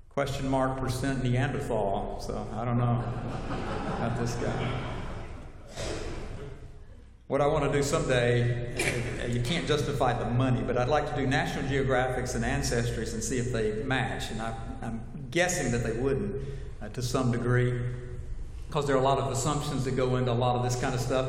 question 0.07 0.47
mark 0.47 0.79
percent 0.79 1.25
Neanderthal. 1.25 2.21
So 2.25 2.47
I 2.55 2.63
don't 2.63 2.77
know 2.77 3.03
about 3.97 4.17
this 4.17 4.35
guy. 4.35 4.79
What 7.27 7.41
I 7.41 7.47
want 7.47 7.65
to 7.65 7.71
do 7.77 7.83
someday, 7.83 9.27
you 9.29 9.41
can't 9.41 9.67
justify 9.67 10.17
the 10.17 10.29
money, 10.29 10.61
but 10.61 10.77
I'd 10.77 10.88
like 10.88 11.13
to 11.13 11.21
do 11.21 11.27
National 11.27 11.65
Geographics 11.65 12.33
and 12.35 12.45
Ancestries 12.45 13.13
and 13.13 13.21
see 13.21 13.39
if 13.39 13.51
they 13.51 13.83
match. 13.83 14.31
And 14.31 14.41
I, 14.41 14.55
am 14.81 15.01
guessing 15.31 15.73
that 15.73 15.83
they 15.83 16.00
wouldn't 16.00 16.33
uh, 16.81 16.88
to 16.88 17.01
some 17.01 17.33
degree 17.33 17.77
because 18.71 18.87
there 18.87 18.95
are 18.95 18.99
a 18.99 19.03
lot 19.03 19.17
of 19.17 19.29
assumptions 19.29 19.83
that 19.83 19.97
go 19.97 20.15
into 20.15 20.31
a 20.31 20.33
lot 20.33 20.55
of 20.55 20.63
this 20.63 20.79
kind 20.79 20.95
of 20.95 21.01
stuff. 21.01 21.27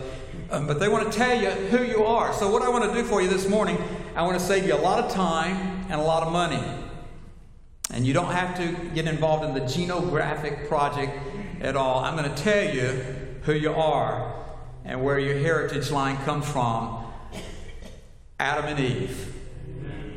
Um, 0.52 0.68
but 0.68 0.78
they 0.78 0.88
want 0.88 1.10
to 1.10 1.18
tell 1.18 1.36
you 1.36 1.50
who 1.50 1.82
you 1.82 2.04
are. 2.04 2.32
So, 2.32 2.48
what 2.48 2.62
I 2.62 2.68
want 2.68 2.84
to 2.84 2.94
do 2.94 3.02
for 3.04 3.20
you 3.20 3.26
this 3.26 3.48
morning, 3.48 3.82
I 4.14 4.22
want 4.22 4.38
to 4.38 4.46
save 4.46 4.64
you 4.64 4.74
a 4.74 4.76
lot 4.76 5.02
of 5.02 5.10
time 5.10 5.84
and 5.90 6.00
a 6.00 6.04
lot 6.04 6.22
of 6.22 6.32
money. 6.32 6.62
And 7.90 8.06
you 8.06 8.12
don't 8.12 8.30
have 8.30 8.56
to 8.58 8.90
get 8.94 9.08
involved 9.08 9.44
in 9.44 9.54
the 9.54 9.60
genographic 9.62 10.68
project 10.68 11.18
at 11.60 11.74
all. 11.74 12.04
I'm 12.04 12.16
going 12.16 12.32
to 12.32 12.42
tell 12.42 12.72
you 12.72 12.90
who 13.42 13.54
you 13.54 13.72
are. 13.72 14.36
and 14.84 15.02
where 15.02 15.18
your 15.18 15.38
heritage 15.38 15.90
line 15.90 16.16
comes 16.18 16.48
from 16.48 17.04
Adam 18.38 18.66
and 18.66 18.78
Eve. 18.78 19.34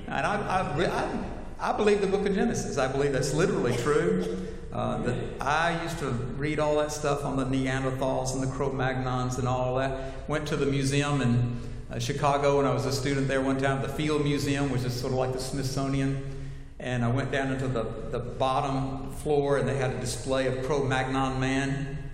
And 0.08 0.26
I, 0.28 0.36
I, 0.42 0.86
I, 0.86 1.72
I 1.72 1.78
believe 1.78 2.02
the 2.02 2.08
book 2.08 2.28
of 2.28 2.36
Genesis. 2.36 2.78
I 2.78 2.88
believe 2.92 3.14
that's 3.14 3.34
literally 3.34 3.76
true. 3.78 4.48
Uh, 4.72 4.98
that 5.04 5.16
I 5.40 5.82
used 5.84 6.00
to 6.00 6.10
read 6.38 6.60
all 6.60 6.78
that 6.78 6.92
stuff 6.92 7.24
on 7.24 7.38
the 7.38 7.46
Neanderthals 7.46 8.34
and 8.34 8.44
the 8.44 8.48
Cro-Magnons 8.48 9.38
and 9.38 9.48
all 9.48 9.76
that. 9.78 10.28
Went 10.28 10.48
to 10.50 10.58
the 10.58 10.66
museum 10.66 11.22
in 11.22 11.62
uh, 11.92 12.00
Chicago 12.00 12.58
when 12.58 12.66
I 12.66 12.74
was 12.74 12.86
a 12.86 12.92
student 12.92 13.28
there 13.28 13.42
one 13.42 13.58
time, 13.58 13.82
the 13.82 13.90
Field 13.90 14.24
Museum, 14.24 14.72
which 14.72 14.84
is 14.84 14.94
sort 14.94 15.14
of 15.14 15.20
like 15.20 15.34
the 15.34 15.40
Smithsonian. 15.40 16.36
And 16.80 17.06
I 17.06 17.10
went 17.10 17.32
down 17.32 17.52
into 17.52 17.68
the, 17.68 17.84
the 18.12 18.20
bottom 18.20 19.12
floor 19.14 19.58
and 19.58 19.68
they 19.68 19.78
had 19.78 19.92
a 19.92 20.00
display 20.00 20.48
of 20.48 20.66
Cro-Magnon 20.66 21.40
man, 21.40 22.12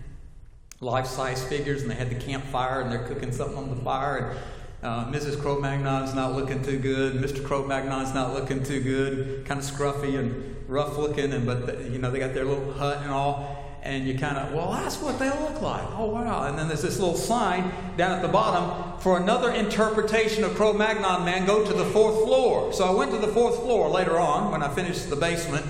life-size 0.81 1.43
figures, 1.43 1.81
and 1.81 1.89
they 1.89 1.95
had 1.95 2.09
the 2.09 2.15
campfire 2.15 2.81
and 2.81 2.91
they're 2.91 3.07
cooking 3.07 3.31
something 3.31 3.57
on 3.57 3.69
the 3.69 3.81
fire. 3.83 4.17
And 4.17 4.39
uh, 4.83 5.05
Mrs. 5.05 5.41
Cro-Magnon's 5.41 6.13
not 6.13 6.33
looking 6.33 6.63
too 6.63 6.79
good. 6.79 7.15
Mr. 7.15 7.43
Cro-Magnon's 7.43 8.13
not 8.13 8.33
looking 8.33 8.63
too 8.63 8.81
good. 8.81 9.45
Kind 9.45 9.59
of 9.59 9.65
scruffy 9.65 10.17
and 10.17 10.60
rough 10.71 10.97
looking, 10.97 11.33
and 11.33 11.45
but 11.45 11.65
the, 11.65 11.89
you 11.89 11.99
know 11.99 12.09
they 12.09 12.19
got 12.19 12.33
their 12.33 12.45
little 12.45 12.73
hut 12.73 12.99
and 13.03 13.11
all. 13.11 13.57
And 13.83 14.05
you 14.07 14.15
kind 14.15 14.37
of, 14.37 14.53
well, 14.53 14.71
that's 14.73 15.01
what 15.01 15.17
they 15.17 15.29
look 15.29 15.59
like. 15.59 15.83
Oh 15.97 16.05
wow! 16.05 16.43
And 16.47 16.57
then 16.57 16.67
there's 16.67 16.83
this 16.83 16.99
little 16.99 17.17
sign 17.17 17.71
down 17.97 18.11
at 18.11 18.21
the 18.21 18.27
bottom 18.27 18.99
for 18.99 19.17
another 19.17 19.51
interpretation 19.51 20.43
of 20.43 20.53
Cro-Magnon 20.53 21.25
man. 21.25 21.47
Go 21.47 21.65
to 21.65 21.73
the 21.73 21.85
fourth 21.85 22.23
floor. 22.23 22.71
So 22.73 22.85
I 22.85 22.91
went 22.91 23.09
to 23.11 23.17
the 23.17 23.29
fourth 23.29 23.55
floor 23.57 23.89
later 23.89 24.19
on 24.19 24.51
when 24.51 24.61
I 24.61 24.71
finished 24.71 25.09
the 25.09 25.15
basement 25.15 25.65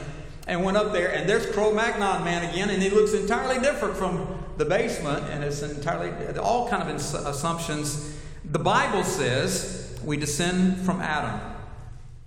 and 0.45 0.65
went 0.65 0.75
up 0.75 0.91
there, 0.91 1.13
and 1.13 1.29
there's 1.29 1.45
Cro-Magnon 1.45 2.25
man 2.25 2.49
again, 2.49 2.69
and 2.69 2.83
he 2.83 2.89
looks 2.89 3.13
entirely 3.13 3.61
different 3.61 3.95
from 3.95 4.43
the 4.57 4.65
basement, 4.65 5.23
and 5.29 5.41
it's 5.43 5.61
entirely 5.61 6.11
all 6.37 6.67
kind 6.67 6.83
of 6.83 6.89
assumptions 6.93 8.17
the 8.43 8.59
Bible 8.59 9.03
says 9.03 9.99
we 10.03 10.17
descend 10.17 10.79
from 10.79 10.99
Adam. 10.99 11.39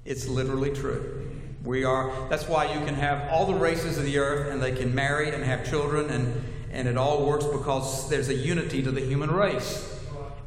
It's 0.04 0.28
literally 0.28 0.72
true. 0.72 1.30
We 1.64 1.82
are, 1.84 2.12
that's 2.28 2.46
why 2.46 2.72
you 2.72 2.84
can 2.84 2.94
have 2.94 3.32
all 3.32 3.46
the 3.46 3.54
races 3.54 3.96
of 3.96 4.04
the 4.04 4.18
earth 4.18 4.52
and 4.52 4.62
they 4.62 4.72
can 4.72 4.94
marry 4.94 5.30
and 5.30 5.42
have 5.42 5.68
children, 5.68 6.10
and, 6.10 6.44
and 6.70 6.86
it 6.86 6.98
all 6.98 7.26
works 7.26 7.46
because 7.46 8.10
there's 8.10 8.28
a 8.28 8.34
unity 8.34 8.82
to 8.82 8.90
the 8.90 9.00
human 9.00 9.30
race. 9.30 9.90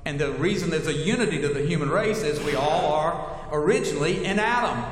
And 0.05 0.19
the 0.19 0.31
reason 0.33 0.69
there's 0.69 0.88
a 0.88 0.93
unity 0.93 1.41
to 1.41 1.50
the 1.50 1.65
human 1.65 1.89
race 1.89 2.21
is 2.21 2.39
we 2.43 2.55
all 2.55 2.93
are 2.93 3.50
originally 3.51 4.24
in 4.24 4.38
Adam. 4.38 4.86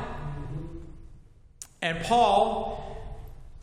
And 1.82 2.03
Paul, 2.03 2.98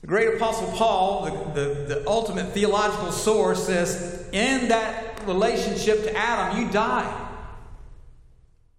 the 0.01 0.07
great 0.07 0.37
apostle 0.37 0.71
Paul, 0.73 1.25
the, 1.25 1.61
the, 1.61 1.95
the 1.95 2.09
ultimate 2.09 2.53
theological 2.53 3.11
source, 3.11 3.67
says, 3.67 4.29
in 4.33 4.69
that 4.69 5.27
relationship 5.27 6.05
to 6.05 6.17
Adam, 6.17 6.63
you 6.63 6.71
die. 6.71 7.29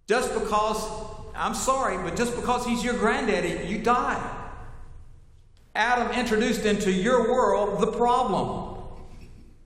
Just 0.08 0.32
because, 0.34 0.82
I'm 1.34 1.54
sorry, 1.54 1.96
but 1.98 2.16
just 2.16 2.36
because 2.36 2.64
he's 2.64 2.84
your 2.84 2.94
granddaddy, 2.94 3.66
you 3.66 3.78
die. 3.78 4.40
Adam 5.74 6.12
introduced 6.12 6.64
into 6.64 6.92
your 6.92 7.30
world 7.30 7.80
the 7.80 7.90
problem. 7.90 8.78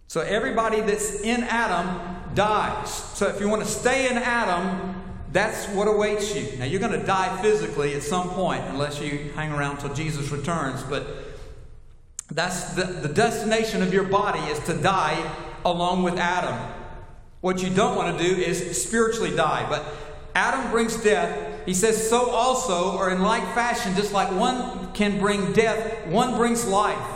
So 0.07 0.23
everybody 0.23 0.81
that's 0.81 1.21
in 1.21 1.43
Adam 1.45 2.35
dies. 2.35 2.91
So 2.91 3.29
if 3.29 3.41
you 3.41 3.49
want 3.49 3.63
to 3.63 3.69
stay 3.69 4.11
in 4.11 4.17
Adam, 4.17 5.03
that's 5.33 5.67
what 5.69 5.87
awaits 5.87 6.35
you. 6.35 6.59
Now 6.59 6.65
you're 6.65 6.81
going 6.81 6.99
to 6.99 7.07
die 7.07 7.43
physically 7.43 7.95
at 7.95 8.03
some 8.03 8.31
point 8.31 8.65
unless 8.69 9.01
you 9.01 9.31
hang 9.35 9.53
around 9.53 9.79
till 9.79 9.93
Jesus 9.93 10.31
returns, 10.31 10.83
but 10.85 11.07
that's 12.31 12.75
the, 12.75 12.85
the 12.85 13.09
destination 13.09 13.83
of 13.83 13.93
your 13.93 14.05
body 14.05 14.41
is 14.51 14.59
to 14.61 14.75
die 14.75 15.31
along 15.65 16.03
with 16.03 16.19
Adam. 16.19 16.57
What 17.41 17.63
you 17.63 17.71
don't 17.71 17.97
want 17.97 18.19
to 18.19 18.25
do 18.25 18.41
is 18.41 18.83
spiritually 18.83 19.35
die. 19.35 19.67
But 19.69 19.85
Adam 20.39 20.71
brings 20.71 20.97
death. 21.03 21.67
He 21.67 21.75
says, 21.75 22.09
so 22.09 22.31
also, 22.31 22.97
or 22.97 23.11
in 23.11 23.23
like 23.23 23.43
fashion, 23.57 23.97
just 23.97 24.13
like 24.13 24.31
one 24.31 24.93
can 24.93 25.19
bring 25.19 25.53
death, 25.53 26.07
one 26.07 26.37
brings 26.37 26.65
life. 26.65 27.11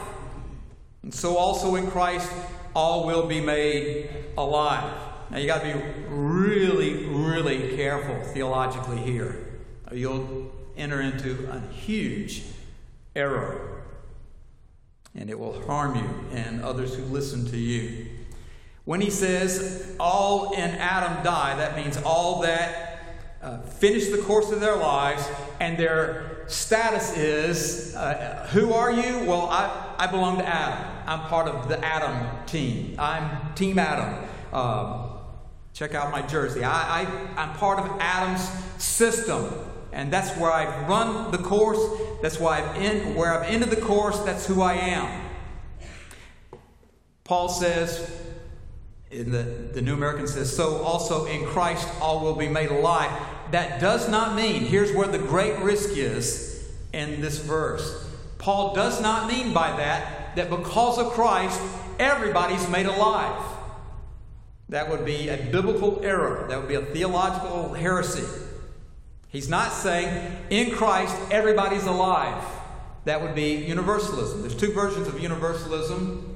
And 1.05 1.15
so 1.15 1.37
also 1.37 1.77
in 1.77 1.89
Christ, 1.89 2.29
all 2.75 3.07
will 3.07 3.29
be 3.29 3.41
made 3.41 4.11
alive. 4.37 4.93
Now 5.31 5.39
you 5.39 5.47
got 5.47 5.63
to 5.63 5.73
be 5.73 5.81
really, 6.09 7.07
really 7.07 7.77
careful 7.77 8.21
theologically 8.33 8.99
here. 8.99 9.61
You'll 9.93 10.51
enter 10.77 11.01
into 11.01 11.49
a 11.49 11.61
huge 11.73 12.43
error, 13.15 13.85
and 15.15 15.31
it 15.31 15.39
will 15.39 15.63
harm 15.63 15.95
you 15.95 16.11
and 16.33 16.61
others 16.61 16.97
who 16.97 17.05
listen 17.05 17.47
to 17.53 17.57
you. 17.57 18.05
When 18.85 19.01
he 19.01 19.11
says 19.11 19.95
all 20.01 20.55
in 20.55 20.71
Adam 20.71 21.23
die, 21.23 21.55
that 21.55 21.77
means 21.77 21.97
all 21.99 22.43
that 22.43 22.92
uh, 23.43 23.59
finish 23.63 24.09
the 24.09 24.19
course 24.19 24.53
of 24.53 24.61
their 24.61 24.77
lives 24.77 25.29
and 25.61 25.77
their 25.77 26.45
status 26.47 27.17
is 27.17 27.95
uh, 27.97 28.49
who 28.53 28.73
are 28.73 28.91
you? 28.91 29.25
Well, 29.27 29.49
I, 29.51 29.95
I 29.99 30.07
belong 30.07 30.39
to 30.39 30.47
Adam. 30.47 30.89
I'm 31.07 31.21
part 31.29 31.49
of 31.49 31.69
the 31.69 31.85
Adam 31.85 32.47
team. 32.47 32.95
I'm 32.99 33.53
Team 33.55 33.79
Adam. 33.79 34.29
Um, 34.53 35.19
check 35.73 35.95
out 35.95 36.13
my 36.13 36.23
jersey. 36.23 36.63
I, 36.63 37.03
I, 37.03 37.07
I'm 37.37 37.53
part 37.57 37.79
of 37.79 38.01
Adam's 38.01 38.49
system. 38.83 39.53
And 39.93 40.13
that's 40.13 40.37
where 40.39 40.51
I've 40.51 40.89
run 40.89 41.31
the 41.33 41.39
course. 41.39 41.81
That's 42.23 42.39
why 42.41 42.63
I've 42.63 42.77
in, 42.81 43.15
where 43.15 43.35
I've 43.35 43.49
ended 43.49 43.71
the 43.71 43.81
course. 43.81 44.19
That's 44.21 44.47
who 44.47 44.63
I 44.63 44.75
am. 44.75 45.31
Paul 47.25 47.49
says, 47.49 48.11
in 49.11 49.31
the, 49.31 49.43
the 49.43 49.83
New 49.83 49.95
American 49.95 50.27
says, 50.27 50.55
so 50.55 50.83
also 50.83 51.27
in 51.27 51.45
Christ 51.45 51.87
all 52.01 52.21
will 52.21 52.35
be 52.35 52.49
made 52.49 52.71
alive. 52.71 53.11
That 53.53 53.81
does 53.81 54.09
not 54.09 54.35
mean, 54.35 54.65
here's 54.65 54.93
where 54.93 55.07
the 55.07 55.19
great 55.19 55.59
risk 55.59 55.91
is 55.97 56.71
in 56.93 57.21
this 57.21 57.39
verse. 57.39 58.09
Paul 58.39 58.75
does 58.75 59.01
not 59.01 59.29
mean 59.29 59.53
by 59.53 59.77
that 59.77 60.35
that 60.37 60.49
because 60.49 60.99
of 60.99 61.13
Christ, 61.13 61.61
everybody's 61.99 62.67
made 62.71 62.87
alive. 62.87 63.41
That 64.71 64.89
would 64.89 65.05
be 65.05 65.29
a 65.29 65.37
biblical 65.37 66.01
error. 66.03 66.47
That 66.49 66.59
would 66.59 66.69
be 66.69 66.77
a 66.77 66.83
theological 66.83 67.75
heresy. 67.75 68.27
He's 69.29 69.51
not 69.51 69.73
saying 69.73 70.35
in 70.49 70.71
Christ 70.71 71.15
everybody's 71.31 71.85
alive. 71.85 72.43
That 73.05 73.21
would 73.21 73.35
be 73.35 73.57
universalism. 73.57 74.41
There's 74.41 74.57
two 74.57 74.73
versions 74.73 75.09
of 75.09 75.21
universalism 75.21 76.32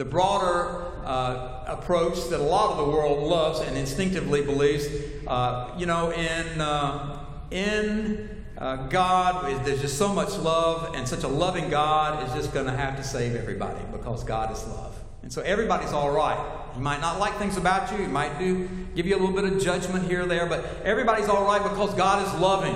the 0.00 0.04
broader 0.06 0.86
uh, 1.04 1.62
approach 1.66 2.30
that 2.30 2.40
a 2.40 2.42
lot 2.42 2.70
of 2.70 2.78
the 2.78 2.90
world 2.90 3.22
loves 3.22 3.60
and 3.60 3.76
instinctively 3.76 4.40
believes, 4.40 4.88
uh, 5.26 5.74
you 5.76 5.84
know, 5.84 6.10
in, 6.10 6.58
uh, 6.58 7.22
in 7.50 8.44
uh, 8.56 8.76
God, 8.86 9.62
there's 9.66 9.82
just 9.82 9.98
so 9.98 10.08
much 10.08 10.38
love, 10.38 10.94
and 10.94 11.06
such 11.06 11.22
a 11.22 11.28
loving 11.28 11.68
God 11.68 12.26
is 12.26 12.32
just 12.32 12.54
going 12.54 12.64
to 12.64 12.72
have 12.72 12.96
to 12.96 13.04
save 13.04 13.36
everybody 13.36 13.78
because 13.92 14.24
God 14.24 14.50
is 14.50 14.66
love. 14.68 14.98
And 15.22 15.30
so 15.30 15.42
everybody's 15.42 15.92
all 15.92 16.10
right. 16.10 16.50
He 16.72 16.80
might 16.80 17.02
not 17.02 17.18
like 17.18 17.34
things 17.36 17.58
about 17.58 17.92
you, 17.92 17.98
he 17.98 18.06
might 18.06 18.38
do 18.38 18.70
give 18.94 19.04
you 19.04 19.18
a 19.18 19.20
little 19.20 19.34
bit 19.34 19.44
of 19.44 19.62
judgment 19.62 20.06
here 20.08 20.22
or 20.22 20.26
there, 20.26 20.46
but 20.46 20.64
everybody's 20.82 21.28
all 21.28 21.44
right 21.44 21.62
because 21.62 21.92
God 21.92 22.26
is 22.26 22.40
loving. 22.40 22.74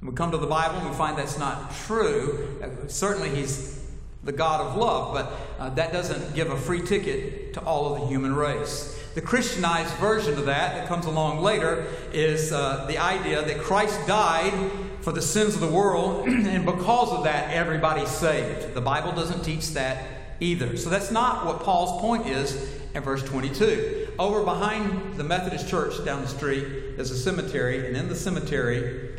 we 0.00 0.12
come 0.12 0.30
to 0.30 0.38
the 0.38 0.46
Bible 0.46 0.76
and 0.78 0.90
we 0.90 0.94
find 0.94 1.18
that's 1.18 1.40
not 1.40 1.74
true. 1.74 2.60
Uh, 2.62 2.86
certainly, 2.86 3.30
He's 3.30 3.79
the 4.22 4.32
God 4.32 4.60
of 4.60 4.76
love, 4.76 5.14
but 5.14 5.32
uh, 5.58 5.70
that 5.70 5.92
doesn't 5.92 6.34
give 6.34 6.50
a 6.50 6.56
free 6.56 6.82
ticket 6.82 7.54
to 7.54 7.60
all 7.62 7.94
of 7.94 8.00
the 8.00 8.06
human 8.06 8.34
race. 8.34 8.96
The 9.14 9.20
Christianized 9.20 9.94
version 9.94 10.38
of 10.38 10.46
that, 10.46 10.74
that 10.74 10.88
comes 10.88 11.06
along 11.06 11.40
later, 11.40 11.86
is 12.12 12.52
uh, 12.52 12.84
the 12.86 12.98
idea 12.98 13.42
that 13.42 13.58
Christ 13.60 13.98
died 14.06 14.52
for 15.00 15.12
the 15.12 15.22
sins 15.22 15.54
of 15.54 15.60
the 15.60 15.70
world, 15.70 16.28
and 16.28 16.64
because 16.64 17.10
of 17.10 17.24
that, 17.24 17.50
everybody's 17.52 18.10
saved. 18.10 18.74
The 18.74 18.80
Bible 18.80 19.12
doesn't 19.12 19.42
teach 19.42 19.70
that 19.70 20.04
either. 20.38 20.76
So 20.76 20.90
that's 20.90 21.10
not 21.10 21.46
what 21.46 21.60
Paul's 21.60 22.00
point 22.00 22.26
is 22.26 22.78
in 22.94 23.02
verse 23.02 23.22
22. 23.22 24.08
Over 24.18 24.44
behind 24.44 25.16
the 25.16 25.24
Methodist 25.24 25.68
church 25.68 26.04
down 26.04 26.22
the 26.22 26.28
street, 26.28 26.96
there's 26.96 27.10
a 27.10 27.16
cemetery, 27.16 27.86
and 27.86 27.96
in 27.96 28.08
the 28.08 28.14
cemetery, 28.14 29.09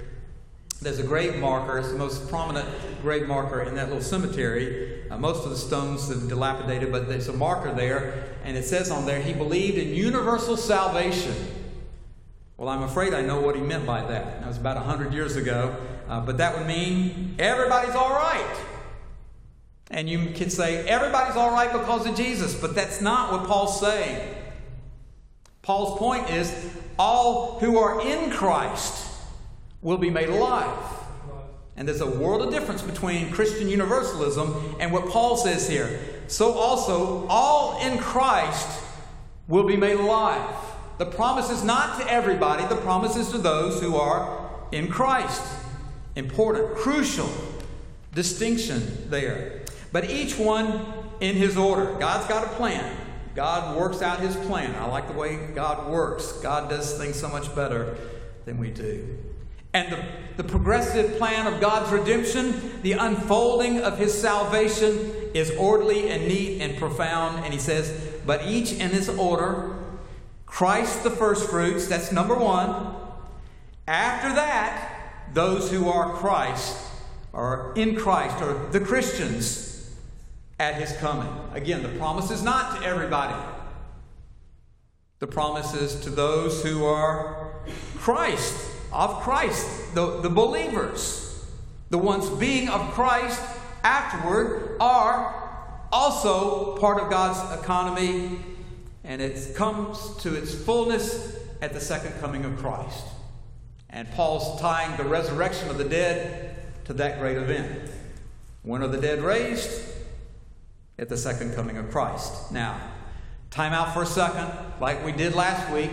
there's 0.82 0.98
a 0.98 1.04
grave 1.04 1.38
marker. 1.38 1.78
It's 1.78 1.92
the 1.92 1.98
most 1.98 2.28
prominent 2.28 2.68
grave 3.04 3.28
marker 3.28 3.62
in 3.62 3.76
that 3.76 3.88
little 3.90 4.02
cemetery. 4.02 5.04
Uh, 5.12 5.18
most 5.18 5.44
of 5.44 5.52
the 5.52 5.56
stones 5.56 6.10
have 6.10 6.28
dilapidated, 6.28 6.92
but 6.92 7.08
there's 7.08 7.28
a 7.28 7.34
marker 7.34 7.72
there, 7.72 8.36
and 8.44 8.58
it 8.58 8.66
says 8.66 8.90
on 8.90 9.06
there, 9.06 9.22
he 9.22 9.34
believed 9.34 9.78
in 9.78 9.94
universal 9.94 10.58
salvation. 10.58 11.36
Well, 12.58 12.68
I'm 12.68 12.82
afraid 12.82 13.14
I 13.14 13.22
know 13.22 13.40
what 13.40 13.56
he 13.56 13.62
meant 13.62 13.86
by 13.86 14.02
that. 14.02 14.42
That 14.42 14.48
was 14.48 14.58
about 14.58 14.76
100 14.78 15.14
years 15.14 15.36
ago, 15.36 15.76
uh, 16.10 16.20
but 16.22 16.38
that 16.38 16.58
would 16.58 16.66
mean 16.66 17.36
everybody's 17.38 17.96
all 17.96 18.16
right. 18.16 18.58
And 19.92 20.10
you 20.10 20.32
can 20.32 20.50
say 20.50 20.88
everybody's 20.88 21.36
all 21.36 21.52
right 21.52 21.72
because 21.72 22.08
of 22.08 22.16
Jesus, 22.16 22.60
but 22.60 22.74
that's 22.74 23.02
not 23.02 23.32
what 23.32 23.48
Paul's 23.48 23.80
saying. 23.80 24.36
Paul's 25.62 26.00
point 26.00 26.32
is 26.32 26.76
all 26.98 27.60
who 27.60 27.78
are 27.78 28.02
in 28.02 28.32
Christ 28.32 29.11
will 29.82 29.98
be 29.98 30.10
made 30.10 30.30
alive. 30.30 30.78
And 31.76 31.88
there's 31.88 32.02
a 32.02 32.10
world 32.10 32.42
of 32.42 32.52
difference 32.52 32.82
between 32.82 33.32
Christian 33.32 33.70
universalism 33.70 34.76
and 34.80 34.92
what 34.92 35.10
Paul 35.10 35.38
says 35.38 35.68
here. 35.68 36.00
So 36.28 36.54
also, 36.54 37.26
all 37.28 37.80
in 37.82 37.98
Christ 37.98 38.84
will 39.48 39.64
be 39.64 39.76
made 39.76 39.98
alive. 39.98 40.56
The 40.98 41.06
promise 41.06 41.50
is 41.50 41.64
not 41.64 42.00
to 42.00 42.12
everybody, 42.12 42.66
the 42.68 42.82
promise 42.82 43.16
is 43.16 43.30
to 43.32 43.38
those 43.38 43.82
who 43.82 43.96
are 43.96 44.50
in 44.72 44.88
Christ. 44.88 45.42
Important, 46.16 46.76
crucial 46.76 47.30
distinction 48.14 49.10
there. 49.10 49.62
But 49.92 50.10
each 50.10 50.38
one 50.38 50.86
in 51.22 51.36
his 51.36 51.56
order. 51.56 51.96
God's 51.98 52.28
got 52.28 52.44
a 52.44 52.50
plan. 52.56 52.98
God 53.36 53.78
works 53.78 54.02
out 54.02 54.20
his 54.20 54.36
plan. 54.36 54.76
I 54.76 54.86
like 54.86 55.08
the 55.08 55.14
way 55.14 55.38
God 55.56 55.90
works. 55.90 56.34
God 56.34 56.70
does 56.70 56.98
things 56.98 57.18
so 57.18 57.30
much 57.30 57.56
better 57.56 57.96
than 58.44 58.58
we 58.58 58.70
do. 58.72 59.18
And 59.74 59.92
the, 59.92 60.04
the 60.38 60.44
progressive 60.44 61.18
plan 61.18 61.52
of 61.52 61.62
God's 61.62 61.92
redemption, 61.92 62.82
the 62.82 62.94
unfolding 62.94 63.80
of 63.80 63.98
his 63.98 64.14
salvation, 64.20 65.14
is 65.34 65.52
orderly 65.52 66.10
and 66.10 66.28
neat 66.28 66.62
and 66.62 66.78
profound. 66.78 67.44
And 67.46 67.54
he 67.54 67.60
says, 67.60 68.10
but 68.26 68.46
each 68.48 68.74
in 68.74 68.90
his 68.90 69.08
order. 69.08 69.78
Christ 70.46 71.04
the 71.04 71.10
first 71.10 71.50
fruits, 71.50 71.88
that's 71.88 72.12
number 72.12 72.36
one. 72.36 72.96
After 73.88 74.34
that, 74.36 75.32
those 75.34 75.72
who 75.72 75.88
are 75.88 76.14
Christ, 76.14 76.78
or 77.32 77.74
in 77.78 77.96
Christ, 77.96 78.42
or 78.42 78.68
the 78.72 78.82
Christians 78.82 79.96
at 80.60 80.76
his 80.76 80.92
coming. 80.98 81.34
Again, 81.54 81.82
the 81.82 81.90
promise 81.98 82.30
is 82.30 82.44
not 82.44 82.80
to 82.80 82.86
everybody. 82.86 83.42
The 85.20 85.28
promise 85.28 85.74
is 85.74 86.02
to 86.02 86.10
those 86.10 86.64
who 86.64 86.84
are 86.84 87.56
Christ 87.98 88.71
of 88.92 89.22
Christ, 89.22 89.96
the, 89.96 90.22
the 90.22 90.30
believers, 90.30 91.46
the 91.90 91.98
ones 91.98 92.30
being 92.30 92.70
of 92.70 92.92
Christ 92.92 93.42
afterward, 93.84 94.78
are 94.80 95.50
also 95.92 96.78
part 96.78 97.02
of 97.02 97.10
God's 97.10 97.62
economy, 97.62 98.40
and 99.04 99.22
it 99.22 99.56
comes 99.56 100.16
to 100.18 100.36
its 100.36 100.54
fullness 100.54 101.38
at 101.62 101.74
the 101.74 101.80
second 101.80 102.14
coming 102.20 102.46
of 102.46 102.58
Christ. 102.58 103.06
And 103.90 104.10
Paul's 104.12 104.60
tying 104.62 104.96
the 104.98 105.04
resurrection 105.04 105.70
of 105.70 105.78
the 105.78 105.84
dead 105.84 106.56
to 106.86 106.94
that 106.94 107.20
great 107.20 107.38
event. 107.38 107.92
When 108.64 108.82
are 108.82 108.88
the 108.88 109.02
dead 109.02 109.22
raised? 109.22 109.90
At 110.98 111.10
the 111.10 111.18
second 111.18 111.56
coming 111.56 111.78
of 111.78 111.90
Christ. 111.92 112.52
Now, 112.52 112.80
time 113.50 113.74
out 113.74 113.94
for 113.94 114.04
a 114.04 114.06
second, 114.06 114.50
like 114.80 115.04
we 115.04 115.12
did 115.12 115.34
last 115.34 115.72
week. 115.74 115.90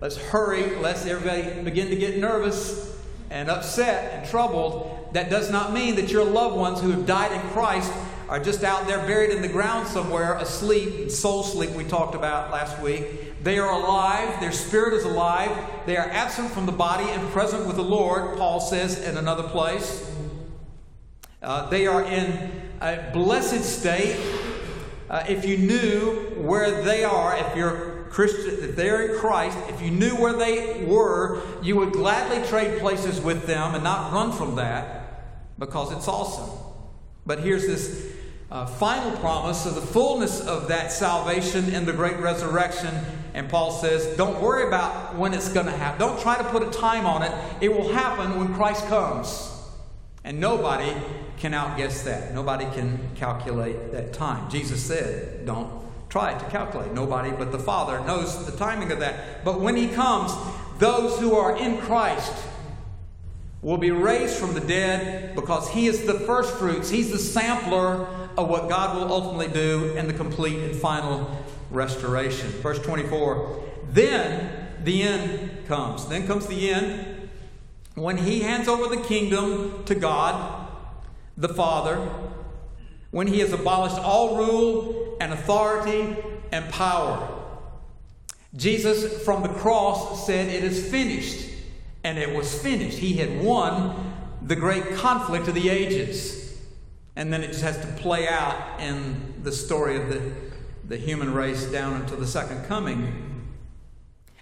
Let's 0.00 0.16
hurry, 0.16 0.76
lest 0.76 1.06
everybody 1.06 1.62
begin 1.62 1.90
to 1.90 1.96
get 1.96 2.16
nervous 2.16 2.98
and 3.28 3.50
upset 3.50 4.14
and 4.14 4.28
troubled. 4.28 5.10
That 5.12 5.28
does 5.28 5.50
not 5.50 5.74
mean 5.74 5.96
that 5.96 6.10
your 6.10 6.24
loved 6.24 6.56
ones 6.56 6.80
who 6.80 6.90
have 6.90 7.04
died 7.04 7.32
in 7.32 7.40
Christ 7.50 7.92
are 8.30 8.40
just 8.40 8.64
out 8.64 8.86
there 8.86 8.98
buried 9.06 9.30
in 9.30 9.42
the 9.42 9.48
ground 9.48 9.88
somewhere, 9.88 10.34
asleep, 10.36 11.10
soul 11.10 11.42
sleep, 11.42 11.70
we 11.70 11.84
talked 11.84 12.14
about 12.14 12.50
last 12.50 12.80
week. 12.80 13.42
They 13.42 13.58
are 13.58 13.70
alive, 13.70 14.40
their 14.40 14.52
spirit 14.52 14.94
is 14.94 15.04
alive, 15.04 15.50
they 15.84 15.96
are 15.96 16.08
absent 16.08 16.50
from 16.52 16.64
the 16.64 16.72
body 16.72 17.04
and 17.10 17.28
present 17.30 17.66
with 17.66 17.76
the 17.76 17.84
Lord, 17.84 18.38
Paul 18.38 18.60
says 18.60 19.02
in 19.02 19.18
another 19.18 19.42
place. 19.42 20.10
Uh, 21.42 21.68
they 21.68 21.86
are 21.86 22.04
in 22.04 22.52
a 22.80 23.10
blessed 23.12 23.64
state. 23.64 24.18
Uh, 25.10 25.24
if 25.28 25.44
you 25.44 25.58
knew 25.58 26.14
where 26.36 26.82
they 26.82 27.02
are, 27.02 27.36
if 27.36 27.56
you're 27.56 27.89
Christian, 28.10 28.64
if 28.64 28.76
they're 28.76 29.12
in 29.12 29.18
Christ, 29.18 29.56
if 29.68 29.80
you 29.80 29.90
knew 29.90 30.16
where 30.16 30.32
they 30.32 30.84
were, 30.84 31.40
you 31.62 31.76
would 31.76 31.92
gladly 31.92 32.46
trade 32.48 32.80
places 32.80 33.20
with 33.20 33.46
them 33.46 33.74
and 33.74 33.84
not 33.84 34.12
run 34.12 34.32
from 34.32 34.56
that 34.56 35.58
because 35.58 35.92
it's 35.92 36.08
awesome. 36.08 36.50
But 37.24 37.40
here's 37.40 37.66
this 37.66 38.12
uh, 38.50 38.66
final 38.66 39.16
promise 39.18 39.64
of 39.64 39.76
the 39.76 39.80
fullness 39.80 40.40
of 40.40 40.68
that 40.68 40.90
salvation 40.90 41.72
in 41.72 41.86
the 41.86 41.92
great 41.92 42.18
resurrection. 42.18 42.92
And 43.32 43.48
Paul 43.48 43.70
says, 43.70 44.16
Don't 44.16 44.42
worry 44.42 44.66
about 44.66 45.14
when 45.14 45.32
it's 45.32 45.48
going 45.48 45.66
to 45.66 45.72
happen. 45.72 46.00
Don't 46.00 46.20
try 46.20 46.36
to 46.36 46.44
put 46.44 46.64
a 46.64 46.70
time 46.70 47.06
on 47.06 47.22
it. 47.22 47.32
It 47.60 47.72
will 47.72 47.92
happen 47.92 48.38
when 48.38 48.52
Christ 48.54 48.86
comes. 48.86 49.46
And 50.24 50.40
nobody 50.40 50.92
can 51.36 51.54
outguess 51.54 52.02
that. 52.02 52.34
Nobody 52.34 52.64
can 52.74 52.98
calculate 53.14 53.92
that 53.92 54.12
time. 54.12 54.50
Jesus 54.50 54.82
said, 54.82 55.46
Don't 55.46 55.79
try 56.10 56.36
to 56.36 56.44
calculate. 56.50 56.92
Nobody 56.92 57.30
but 57.30 57.52
the 57.52 57.58
Father 57.58 58.00
knows 58.04 58.44
the 58.44 58.56
timing 58.56 58.92
of 58.92 59.00
that. 59.00 59.44
But 59.44 59.60
when 59.60 59.76
He 59.76 59.88
comes, 59.88 60.32
those 60.78 61.18
who 61.18 61.34
are 61.34 61.56
in 61.56 61.78
Christ 61.78 62.32
will 63.62 63.78
be 63.78 63.90
raised 63.90 64.36
from 64.36 64.54
the 64.54 64.60
dead 64.60 65.34
because 65.34 65.70
He 65.70 65.86
is 65.86 66.04
the 66.04 66.14
first 66.20 66.54
fruits. 66.56 66.90
He's 66.90 67.10
the 67.10 67.18
sampler 67.18 68.06
of 68.36 68.48
what 68.48 68.68
God 68.68 68.96
will 68.96 69.12
ultimately 69.12 69.48
do 69.48 69.94
in 69.96 70.06
the 70.06 70.12
complete 70.12 70.58
and 70.58 70.74
final 70.74 71.30
restoration. 71.70 72.48
Verse 72.48 72.80
24 72.80 73.62
Then 73.90 74.68
the 74.82 75.02
end 75.02 75.66
comes. 75.66 76.06
Then 76.08 76.26
comes 76.26 76.46
the 76.46 76.70
end 76.70 77.28
when 77.94 78.16
He 78.16 78.40
hands 78.40 78.66
over 78.66 78.94
the 78.94 79.02
kingdom 79.02 79.84
to 79.84 79.94
God, 79.94 80.68
the 81.36 81.48
Father 81.48 82.08
when 83.10 83.26
he 83.26 83.40
has 83.40 83.52
abolished 83.52 83.98
all 83.98 84.36
rule 84.36 84.99
and 85.20 85.32
authority 85.32 86.16
and 86.50 86.68
power. 86.70 87.36
Jesus 88.56 89.22
from 89.24 89.42
the 89.42 89.48
cross 89.48 90.26
said, 90.26 90.48
It 90.48 90.64
is 90.64 90.90
finished. 90.90 91.48
And 92.02 92.18
it 92.18 92.34
was 92.34 92.52
finished. 92.60 92.98
He 92.98 93.14
had 93.14 93.42
won 93.42 94.14
the 94.42 94.56
great 94.56 94.94
conflict 94.94 95.46
of 95.48 95.54
the 95.54 95.68
ages. 95.68 96.58
And 97.14 97.32
then 97.32 97.42
it 97.42 97.48
just 97.48 97.62
has 97.62 97.78
to 97.78 97.86
play 98.02 98.26
out 98.26 98.80
in 98.80 99.34
the 99.42 99.52
story 99.52 100.00
of 100.00 100.08
the, 100.08 100.32
the 100.88 100.96
human 100.96 101.34
race 101.34 101.66
down 101.66 102.00
until 102.00 102.16
the 102.16 102.26
second 102.26 102.64
coming. 102.64 103.29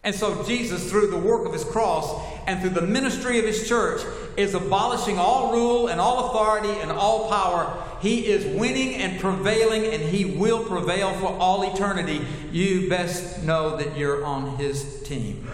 And 0.04 0.14
so, 0.14 0.44
Jesus, 0.44 0.88
through 0.90 1.08
the 1.11 1.18
work 1.18 1.44
of 1.46 1.52
his 1.52 1.64
cross 1.64 2.24
and 2.46 2.61
through 2.61 2.70
the 2.70 2.82
ministry 2.82 3.38
of 3.38 3.44
his 3.44 3.68
church, 3.68 4.00
is 4.37 4.54
abolishing 4.54 5.18
all 5.18 5.52
rule 5.52 5.88
and 5.88 6.00
all 6.00 6.30
authority 6.30 6.80
and 6.80 6.92
all 6.92 7.28
power. 7.28 7.84
He 8.00 8.26
is 8.26 8.58
winning 8.58 8.94
and 8.94 9.20
prevailing, 9.20 9.87
and 9.87 10.02
he 10.02 10.24
will 10.24 10.64
prevail 10.64 11.12
for 11.14 11.26
all 11.26 11.74
eternity. 11.74 12.24
You 12.52 12.88
best 12.88 13.42
know 13.42 13.76
that 13.76 13.98
you're 13.98 14.24
on 14.24 14.56
his 14.56 15.02
team. 15.02 15.48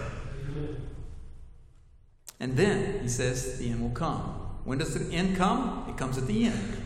And 2.39 2.55
then, 2.55 2.99
he 3.01 3.09
says, 3.09 3.57
the 3.57 3.71
end 3.71 3.81
will 3.81 3.89
come. 3.89 4.19
When 4.63 4.77
does 4.77 4.93
the 4.93 5.13
end 5.13 5.37
come? 5.37 5.85
It 5.89 5.97
comes 5.97 6.17
at 6.19 6.27
the 6.27 6.45
end. 6.45 6.83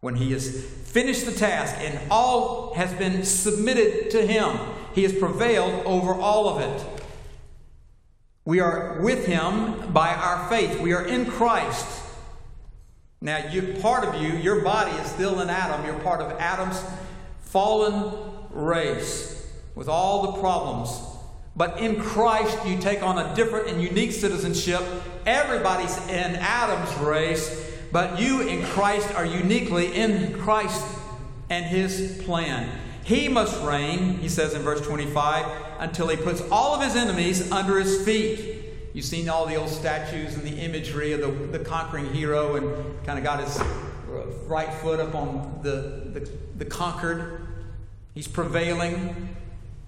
When 0.00 0.14
he 0.14 0.30
has 0.32 0.64
finished 0.64 1.26
the 1.26 1.32
task 1.32 1.74
and 1.80 1.98
all 2.08 2.74
has 2.74 2.92
been 2.94 3.24
submitted 3.24 4.10
to 4.12 4.24
him 4.24 4.56
he 4.94 5.02
has 5.02 5.12
prevailed 5.12 5.84
over 5.86 6.14
all 6.14 6.48
of 6.48 6.60
it. 6.60 6.86
We 8.44 8.60
are 8.60 9.00
with 9.02 9.26
him 9.26 9.92
by 9.92 10.14
our 10.14 10.48
faith. 10.48 10.80
We 10.80 10.92
are 10.94 11.04
in 11.04 11.26
Christ. 11.26 11.86
Now, 13.20 13.50
you, 13.50 13.76
part 13.82 14.04
of 14.04 14.22
you, 14.22 14.32
your 14.38 14.62
body 14.62 14.92
is 14.92 15.10
still 15.10 15.40
in 15.40 15.50
Adam. 15.50 15.84
You're 15.84 15.98
part 16.00 16.20
of 16.20 16.32
Adam's 16.40 16.82
fallen 17.40 18.14
race 18.50 19.46
with 19.74 19.88
all 19.88 20.32
the 20.32 20.40
problems. 20.40 20.98
But 21.56 21.80
in 21.80 22.00
Christ, 22.00 22.56
you 22.66 22.78
take 22.78 23.02
on 23.02 23.18
a 23.18 23.34
different 23.34 23.68
and 23.68 23.82
unique 23.82 24.12
citizenship. 24.12 24.82
Everybody's 25.26 25.98
in 26.08 26.36
Adam's 26.36 26.96
race, 27.00 27.70
but 27.90 28.20
you 28.20 28.46
in 28.48 28.64
Christ 28.64 29.12
are 29.14 29.26
uniquely 29.26 29.92
in 29.92 30.32
Christ 30.38 30.84
and 31.50 31.64
his 31.66 32.22
plan. 32.24 32.70
He 33.08 33.26
must 33.26 33.58
reign, 33.62 34.18
he 34.18 34.28
says 34.28 34.52
in 34.52 34.60
verse 34.60 34.82
25, 34.82 35.46
until 35.78 36.08
he 36.08 36.16
puts 36.18 36.42
all 36.50 36.74
of 36.74 36.82
his 36.82 36.94
enemies 36.94 37.50
under 37.50 37.78
his 37.78 38.04
feet. 38.04 38.56
You've 38.92 39.06
seen 39.06 39.30
all 39.30 39.46
the 39.46 39.54
old 39.54 39.70
statues 39.70 40.34
and 40.34 40.42
the 40.42 40.58
imagery 40.58 41.14
of 41.14 41.22
the, 41.22 41.58
the 41.58 41.64
conquering 41.64 42.12
hero 42.12 42.56
and 42.56 43.06
kind 43.06 43.18
of 43.18 43.24
got 43.24 43.42
his 43.42 43.58
right 44.46 44.70
foot 44.74 45.00
up 45.00 45.14
on 45.14 45.60
the, 45.62 46.20
the, 46.20 46.30
the 46.58 46.66
conquered. 46.66 47.46
He's 48.12 48.28
prevailing. 48.28 49.34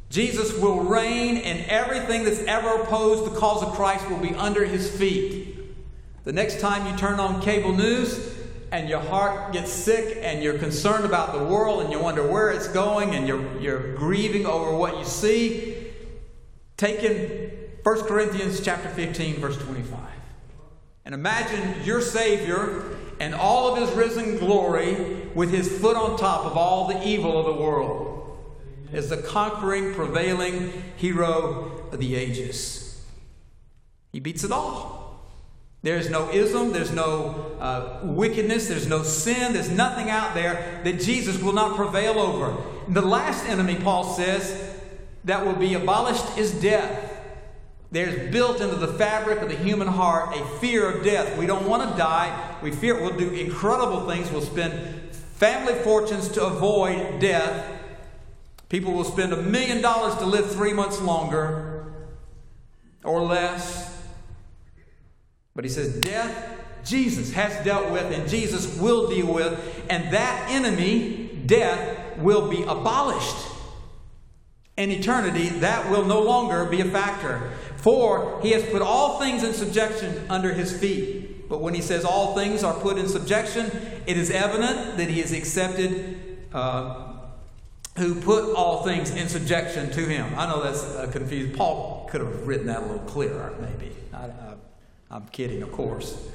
Jesus 0.08 0.56
will 0.56 0.80
reign, 0.84 1.36
and 1.36 1.62
everything 1.68 2.24
that's 2.24 2.40
ever 2.44 2.70
opposed 2.82 3.30
the 3.30 3.38
cause 3.38 3.62
of 3.62 3.74
Christ 3.74 4.08
will 4.08 4.16
be 4.16 4.34
under 4.34 4.64
his 4.64 4.90
feet. 4.90 5.58
The 6.24 6.32
next 6.32 6.58
time 6.58 6.90
you 6.90 6.96
turn 6.96 7.20
on 7.20 7.42
cable 7.42 7.74
news, 7.74 8.29
and 8.72 8.88
your 8.88 9.00
heart 9.00 9.52
gets 9.52 9.72
sick 9.72 10.18
and 10.22 10.42
you're 10.42 10.58
concerned 10.58 11.04
about 11.04 11.32
the 11.32 11.44
world 11.44 11.82
and 11.82 11.92
you 11.92 11.98
wonder 11.98 12.26
where 12.26 12.50
it's 12.50 12.68
going 12.68 13.14
and 13.14 13.26
you're, 13.26 13.60
you're 13.60 13.94
grieving 13.94 14.46
over 14.46 14.74
what 14.74 14.98
you 14.98 15.04
see, 15.04 15.88
take 16.76 17.02
in 17.02 17.50
1 17.82 18.02
Corinthians 18.02 18.60
chapter 18.60 18.88
15, 18.88 19.36
verse 19.36 19.56
25. 19.58 19.98
And 21.04 21.14
imagine 21.14 21.84
your 21.84 22.00
Savior 22.00 22.96
and 23.18 23.34
all 23.34 23.72
of 23.72 23.78
his 23.80 23.90
risen 23.96 24.38
glory 24.38 25.28
with 25.34 25.50
his 25.50 25.80
foot 25.80 25.96
on 25.96 26.18
top 26.18 26.44
of 26.46 26.56
all 26.56 26.88
the 26.88 27.06
evil 27.06 27.38
of 27.38 27.46
the 27.46 27.62
world 27.62 28.38
as 28.92 29.08
the 29.08 29.16
conquering, 29.16 29.94
prevailing 29.94 30.72
hero 30.96 31.88
of 31.92 31.98
the 31.98 32.14
ages. 32.14 33.04
He 34.12 34.20
beats 34.20 34.44
it 34.44 34.52
all. 34.52 34.99
There's 35.82 36.10
no 36.10 36.30
ism, 36.30 36.72
there's 36.72 36.92
no 36.92 37.56
uh, 37.58 38.00
wickedness, 38.02 38.68
there's 38.68 38.86
no 38.86 39.02
sin, 39.02 39.54
there's 39.54 39.70
nothing 39.70 40.10
out 40.10 40.34
there 40.34 40.80
that 40.84 41.00
Jesus 41.00 41.40
will 41.42 41.54
not 41.54 41.74
prevail 41.76 42.18
over. 42.18 42.56
The 42.88 43.00
last 43.00 43.46
enemy, 43.46 43.76
Paul 43.76 44.04
says, 44.04 44.76
that 45.24 45.44
will 45.44 45.54
be 45.54 45.74
abolished 45.74 46.36
is 46.36 46.52
death. 46.60 47.06
There's 47.90 48.30
built 48.30 48.60
into 48.60 48.76
the 48.76 48.88
fabric 48.88 49.40
of 49.40 49.48
the 49.48 49.56
human 49.56 49.88
heart 49.88 50.36
a 50.36 50.44
fear 50.58 50.88
of 50.88 51.02
death. 51.02 51.36
We 51.38 51.46
don't 51.46 51.66
want 51.66 51.90
to 51.90 51.96
die. 51.96 52.56
We 52.62 52.70
fear 52.70 53.00
we'll 53.00 53.16
do 53.16 53.30
incredible 53.30 54.06
things. 54.08 54.30
We'll 54.30 54.42
spend 54.42 54.72
family 55.12 55.74
fortunes 55.74 56.28
to 56.30 56.44
avoid 56.44 57.20
death. 57.20 57.78
People 58.68 58.92
will 58.92 59.04
spend 59.04 59.32
a 59.32 59.42
million 59.42 59.82
dollars 59.82 60.14
to 60.16 60.26
live 60.26 60.52
three 60.52 60.72
months 60.72 61.00
longer 61.00 61.92
or 63.02 63.22
less. 63.22 63.89
But 65.54 65.64
he 65.64 65.70
says, 65.70 66.00
death, 66.00 66.58
Jesus 66.84 67.32
has 67.32 67.64
dealt 67.64 67.90
with 67.90 68.12
and 68.12 68.28
Jesus 68.28 68.78
will 68.78 69.08
deal 69.08 69.32
with. 69.32 69.84
And 69.90 70.12
that 70.12 70.50
enemy, 70.50 71.42
death, 71.46 72.18
will 72.18 72.48
be 72.48 72.62
abolished. 72.62 73.46
In 74.76 74.90
eternity, 74.90 75.48
that 75.60 75.90
will 75.90 76.04
no 76.04 76.22
longer 76.22 76.64
be 76.64 76.80
a 76.80 76.86
factor. 76.86 77.52
For 77.76 78.40
he 78.42 78.52
has 78.52 78.64
put 78.70 78.80
all 78.80 79.18
things 79.18 79.42
in 79.42 79.52
subjection 79.52 80.26
under 80.30 80.54
his 80.54 80.78
feet. 80.78 81.48
But 81.48 81.60
when 81.60 81.74
he 81.74 81.82
says 81.82 82.04
all 82.04 82.34
things 82.34 82.62
are 82.62 82.74
put 82.74 82.96
in 82.96 83.08
subjection, 83.08 83.70
it 84.06 84.16
is 84.16 84.30
evident 84.30 84.96
that 84.96 85.08
he 85.10 85.20
has 85.20 85.32
accepted 85.32 86.46
uh, 86.54 87.08
who 87.98 88.14
put 88.20 88.54
all 88.54 88.84
things 88.84 89.10
in 89.10 89.28
subjection 89.28 89.90
to 89.90 90.00
him. 90.00 90.32
I 90.36 90.46
know 90.46 90.62
that's 90.62 90.82
uh, 90.82 91.10
confused. 91.12 91.56
Paul 91.56 92.08
could 92.10 92.20
have 92.20 92.46
written 92.46 92.68
that 92.68 92.82
a 92.82 92.86
little 92.86 92.98
clearer, 93.00 93.54
maybe. 93.60 93.94
I, 94.14 94.30
am 95.16 95.26
kidding, 95.32 95.62
of 95.62 95.72
course. 95.72 96.28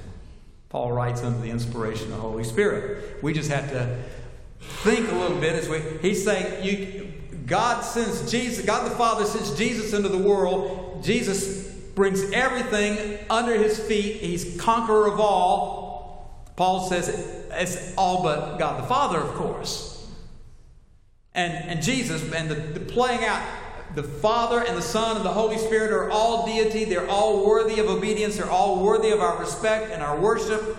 Paul 0.69 0.91
writes 0.91 1.23
under 1.23 1.39
the 1.39 1.49
inspiration 1.49 2.05
of 2.05 2.17
the 2.17 2.21
Holy 2.21 2.43
Spirit. 2.43 3.23
We 3.23 3.33
just 3.33 3.49
have 3.49 3.69
to 3.69 3.97
think 4.59 5.09
a 5.11 5.15
little 5.15 5.39
bit 5.39 5.53
as 5.53 5.69
we. 5.69 5.81
He's 6.01 6.23
saying 6.23 6.63
you, 6.65 7.13
God 7.45 7.81
sends 7.81 8.29
Jesus, 8.29 8.65
God 8.65 8.89
the 8.89 8.95
Father 8.95 9.25
sends 9.25 9.57
Jesus 9.57 9.93
into 9.93 10.09
the 10.09 10.17
world. 10.17 11.03
Jesus 11.03 11.65
brings 11.95 12.21
everything 12.31 13.19
under 13.29 13.55
his 13.55 13.79
feet. 13.79 14.17
He's 14.17 14.59
conqueror 14.59 15.07
of 15.07 15.19
all. 15.19 16.45
Paul 16.55 16.87
says 16.89 17.09
it's 17.51 17.93
all 17.97 18.23
but 18.23 18.57
God 18.57 18.83
the 18.83 18.87
Father, 18.87 19.19
of 19.19 19.33
course. 19.35 19.91
And, 21.33 21.53
and 21.53 21.81
Jesus, 21.81 22.31
and 22.33 22.49
the, 22.49 22.55
the 22.55 22.79
playing 22.79 23.23
out, 23.23 23.41
the 23.95 24.03
Father 24.03 24.61
and 24.61 24.77
the 24.77 24.81
Son 24.81 25.15
and 25.15 25.25
the 25.25 25.31
Holy 25.31 25.57
Spirit 25.57 25.91
are 25.91 26.11
all 26.11 26.45
deity. 26.45 26.83
They're 26.83 27.09
all 27.09 27.45
worthy 27.45 27.79
of 27.79 27.87
obedience. 27.87 28.35
They're 28.35 28.51
all 28.51 28.83
worthy 28.83 29.11
of 29.11 29.21
our 29.21 29.39
respect 29.39 29.91
and 29.91 30.03
our 30.03 30.19
worship. 30.19 30.77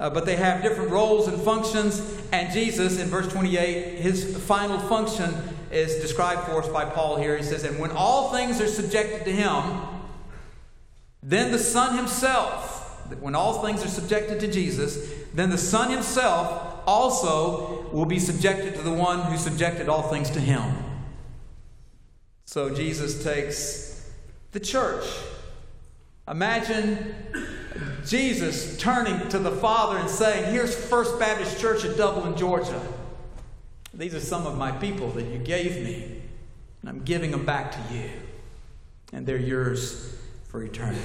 Uh, 0.00 0.08
but 0.08 0.24
they 0.24 0.36
have 0.36 0.62
different 0.62 0.90
roles 0.90 1.28
and 1.28 1.38
functions. 1.42 2.00
And 2.32 2.50
Jesus, 2.52 2.98
in 2.98 3.08
verse 3.08 3.30
28, 3.30 3.98
his 3.98 4.36
final 4.46 4.78
function 4.78 5.34
is 5.70 5.96
described 5.96 6.42
for 6.42 6.62
us 6.62 6.68
by 6.68 6.86
Paul 6.86 7.16
here. 7.16 7.36
He 7.36 7.42
says, 7.42 7.64
And 7.64 7.78
when 7.78 7.90
all 7.90 8.32
things 8.32 8.60
are 8.62 8.66
subjected 8.66 9.24
to 9.26 9.32
him, 9.32 9.82
then 11.22 11.52
the 11.52 11.58
Son 11.58 11.96
himself, 11.96 13.06
when 13.20 13.34
all 13.34 13.62
things 13.62 13.84
are 13.84 13.88
subjected 13.88 14.40
to 14.40 14.50
Jesus, 14.50 15.12
then 15.34 15.50
the 15.50 15.58
Son 15.58 15.90
himself 15.90 16.82
also 16.86 17.90
will 17.92 18.06
be 18.06 18.18
subjected 18.18 18.74
to 18.74 18.82
the 18.82 18.92
one 18.92 19.20
who 19.30 19.36
subjected 19.36 19.90
all 19.90 20.02
things 20.02 20.30
to 20.30 20.40
him. 20.40 20.62
So 22.48 22.70
Jesus 22.70 23.22
takes 23.22 24.10
the 24.52 24.60
church. 24.60 25.04
Imagine 26.26 27.14
Jesus 28.06 28.78
turning 28.78 29.28
to 29.28 29.38
the 29.38 29.50
Father 29.50 29.98
and 29.98 30.08
saying, 30.08 30.50
Here's 30.50 30.74
First 30.74 31.18
Baptist 31.18 31.60
Church 31.60 31.84
at 31.84 31.98
Dublin, 31.98 32.38
Georgia. 32.38 32.80
These 33.92 34.14
are 34.14 34.20
some 34.20 34.46
of 34.46 34.56
my 34.56 34.72
people 34.72 35.10
that 35.10 35.26
you 35.26 35.36
gave 35.36 35.84
me, 35.84 36.22
and 36.80 36.88
I'm 36.88 37.00
giving 37.00 37.32
them 37.32 37.44
back 37.44 37.70
to 37.72 37.94
you. 37.94 38.08
And 39.12 39.26
they're 39.26 39.36
yours 39.36 40.16
for 40.44 40.62
eternity. 40.62 41.02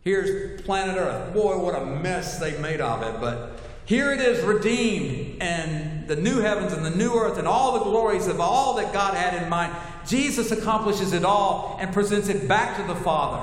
Here's 0.00 0.62
planet 0.62 0.96
Earth. 0.96 1.32
Boy, 1.32 1.58
what 1.58 1.80
a 1.80 1.86
mess 1.86 2.40
they 2.40 2.58
made 2.58 2.80
of 2.80 3.04
it, 3.04 3.20
but 3.20 3.59
here 3.90 4.12
it 4.12 4.20
is 4.20 4.40
redeemed, 4.44 5.42
and 5.42 6.06
the 6.06 6.14
new 6.14 6.38
heavens 6.38 6.72
and 6.72 6.86
the 6.86 6.90
new 6.90 7.12
earth, 7.12 7.38
and 7.38 7.48
all 7.48 7.76
the 7.76 7.82
glories 7.82 8.28
of 8.28 8.38
all 8.38 8.74
that 8.74 8.92
God 8.92 9.14
had 9.14 9.42
in 9.42 9.48
mind. 9.48 9.74
Jesus 10.06 10.52
accomplishes 10.52 11.12
it 11.12 11.24
all 11.24 11.76
and 11.80 11.92
presents 11.92 12.28
it 12.28 12.46
back 12.46 12.76
to 12.76 12.84
the 12.84 12.94
Father 12.94 13.42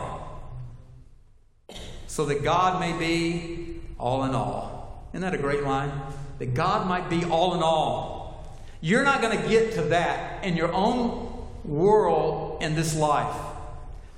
so 2.08 2.24
that 2.28 2.46
God 2.46 2.80
may 2.80 2.98
be 2.98 3.82
all 4.00 4.24
in 4.24 4.34
all. 4.34 5.10
Isn't 5.12 5.20
that 5.20 5.34
a 5.34 5.38
great 5.38 5.64
line? 5.64 5.92
That 6.40 6.54
God 6.54 6.88
might 6.88 7.10
be 7.10 7.26
all 7.26 7.54
in 7.54 7.62
all. 7.62 8.58
You're 8.80 9.04
not 9.04 9.22
going 9.22 9.38
to 9.38 9.50
get 9.50 9.74
to 9.74 9.82
that 9.82 10.46
in 10.46 10.56
your 10.56 10.72
own 10.72 11.46
world 11.66 12.64
in 12.64 12.74
this 12.74 12.96
life. 12.96 13.36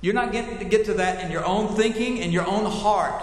You're 0.00 0.14
not 0.14 0.30
getting 0.30 0.58
to 0.58 0.64
get 0.64 0.84
to 0.84 0.94
that 0.94 1.24
in 1.24 1.32
your 1.32 1.44
own 1.44 1.74
thinking, 1.74 2.18
in 2.18 2.30
your 2.30 2.46
own 2.46 2.70
heart. 2.70 3.20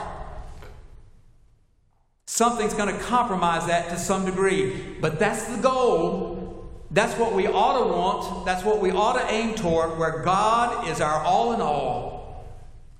Something's 2.28 2.74
going 2.74 2.94
to 2.94 3.04
compromise 3.04 3.66
that 3.68 3.90
to 3.90 3.98
some 3.98 4.26
degree. 4.26 4.96
But 5.00 5.18
that's 5.18 5.46
the 5.46 5.58
goal. 5.58 6.70
That's 6.92 7.18
what 7.18 7.34
we 7.34 7.48
ought 7.48 7.80
to 7.80 7.94
want. 7.94 8.46
That's 8.46 8.63
what 8.63 8.80
we 8.80 8.92
ought 8.92 9.13
to 9.13 9.34
aim 9.34 9.56
toward, 9.56 9.98
where 9.98 10.24
God 10.24 10.88
is 10.90 11.02
our 11.02 11.24
all 11.24 11.54
in 11.54 11.62
all. 11.62 12.46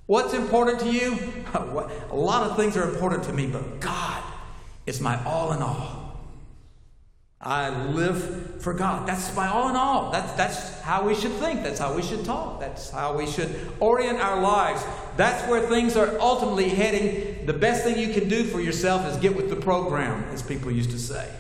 What's 0.06 0.34
important 0.34 0.80
to 0.80 0.90
you? 0.90 1.20
A 1.54 2.16
lot 2.16 2.50
of 2.50 2.56
things 2.56 2.78
are 2.78 2.90
important 2.90 3.24
to 3.26 3.34
me, 3.34 3.48
but 3.48 3.82
God 3.82 4.24
is 4.86 5.02
my 5.02 5.22
all 5.26 5.52
in 5.52 5.62
all. 5.62 6.07
I 7.39 7.69
live 7.69 8.62
for 8.62 8.73
God. 8.73 9.08
That's 9.08 9.36
my 9.36 9.47
all 9.47 9.69
in 9.69 9.76
all. 9.76 10.12
That's, 10.12 10.32
that's 10.34 10.82
how 10.82 11.06
we 11.06 11.13
should 11.13 11.34
think. 11.34 11.62
That's 11.62 11.80
how 11.80 11.93
we 11.93 12.02
should 12.02 12.26
talk. 12.26 12.60
That's 12.60 12.89
how 12.89 13.15
we 13.15 13.28
should 13.28 13.56
orient 13.80 14.19
our 14.19 14.41
lives. 14.41 14.84
That's 15.17 15.47
where 15.47 15.62
things 15.62 15.95
are 15.95 16.19
ultimately 16.19 16.69
heading. 16.69 17.45
The 17.45 17.54
best 17.54 17.84
thing 17.84 18.00
you 18.00 18.12
can 18.12 18.28
do 18.28 18.43
for 18.43 18.60
yourself 18.60 19.06
is 19.06 19.17
get 19.17 19.36
with 19.36 19.50
the 19.50 19.56
program, 19.56 20.23
as 20.34 20.41
people 20.41 20.71
used 20.71 20.91
to 20.91 21.00
say. 21.00 21.32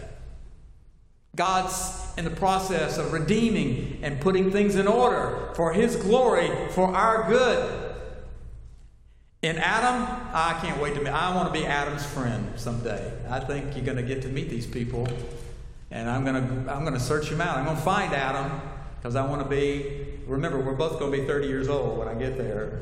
God's 1.35 2.03
in 2.15 2.25
the 2.25 2.31
process 2.31 2.97
of 2.97 3.11
redeeming 3.13 3.99
and 4.03 4.19
putting 4.19 4.51
things 4.51 4.75
in 4.75 4.87
order 4.87 5.51
for 5.55 5.73
His 5.73 5.95
glory, 5.95 6.49
for 6.71 6.87
our 6.95 7.27
good. 7.27 7.95
In 9.41 9.57
Adam, 9.57 10.03
I 10.33 10.59
can't 10.61 10.81
wait 10.81 10.95
to 10.95 11.01
meet. 11.01 11.09
I 11.09 11.35
want 11.35 11.53
to 11.53 11.59
be 11.59 11.65
Adam's 11.65 12.05
friend 12.05 12.51
someday. 12.55 13.13
I 13.29 13.39
think 13.39 13.75
you're 13.75 13.85
going 13.85 13.97
to 13.97 14.03
get 14.03 14.23
to 14.23 14.29
meet 14.29 14.49
these 14.49 14.65
people 14.65 15.07
and 15.91 16.09
I'm 16.09 16.25
gonna 16.25 16.71
I'm 16.71 16.83
gonna 16.83 16.99
search 16.99 17.29
him 17.29 17.41
out. 17.41 17.57
I'm 17.57 17.65
gonna 17.65 17.79
find 17.79 18.13
Adam 18.13 18.61
because 18.97 19.15
I 19.15 19.25
want 19.25 19.41
to 19.41 19.49
be. 19.49 20.05
Remember, 20.25 20.59
we're 20.59 20.73
both 20.73 20.99
going 20.99 21.11
to 21.13 21.17
be 21.19 21.25
30 21.25 21.47
years 21.47 21.69
old 21.69 21.97
when 21.97 22.09
I 22.09 22.13
get 22.13 22.37
there. 22.37 22.81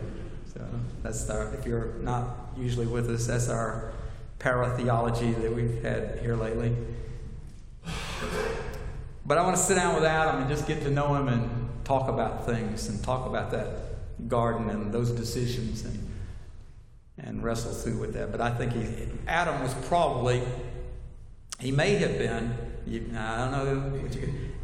So 0.52 0.62
that's 1.04 1.30
our. 1.30 1.54
If 1.54 1.65
you're 1.65 1.94
not 2.02 2.54
usually 2.58 2.88
with 2.88 3.10
us, 3.10 3.28
that's 3.28 3.50
our 3.50 3.94
para 4.39 4.76
theology 4.76 5.32
that 5.34 5.54
we've 5.54 5.84
had 5.84 6.20
here 6.20 6.36
lately. 6.36 6.76
But 9.28 9.38
I 9.38 9.44
want 9.44 9.56
to 9.56 9.62
sit 9.62 9.76
down 9.76 9.96
with 9.96 10.04
Adam 10.04 10.41
and 10.41 10.50
just 10.50 10.68
get 10.68 10.82
to 10.82 10.89
know 10.89 11.13
him 11.15 11.28
and 11.28 11.70
talk 11.84 12.10
about 12.10 12.46
things 12.46 12.88
and 12.88 13.04
talk 13.04 13.28
about 13.28 13.52
that 13.52 14.28
garden 14.28 14.70
and 14.70 14.91
those 14.91 15.12
decisions 15.12 15.86
and 15.86 16.02
and 17.18 17.44
wrestle 17.44 17.72
through 17.72 17.98
with 17.98 18.13
that. 18.13 18.32
But 18.32 18.41
I 18.41 18.50
think 18.50 18.74
he, 18.74 18.88
Adam 19.28 19.62
was 19.62 19.74
probably 19.88 20.41
he 21.65 21.71
may 21.71 21.95
have 21.95 22.17
been 22.17 22.56
you, 22.88 23.04
I 23.17 23.38
don't 23.38 23.51
know. 23.51 24.10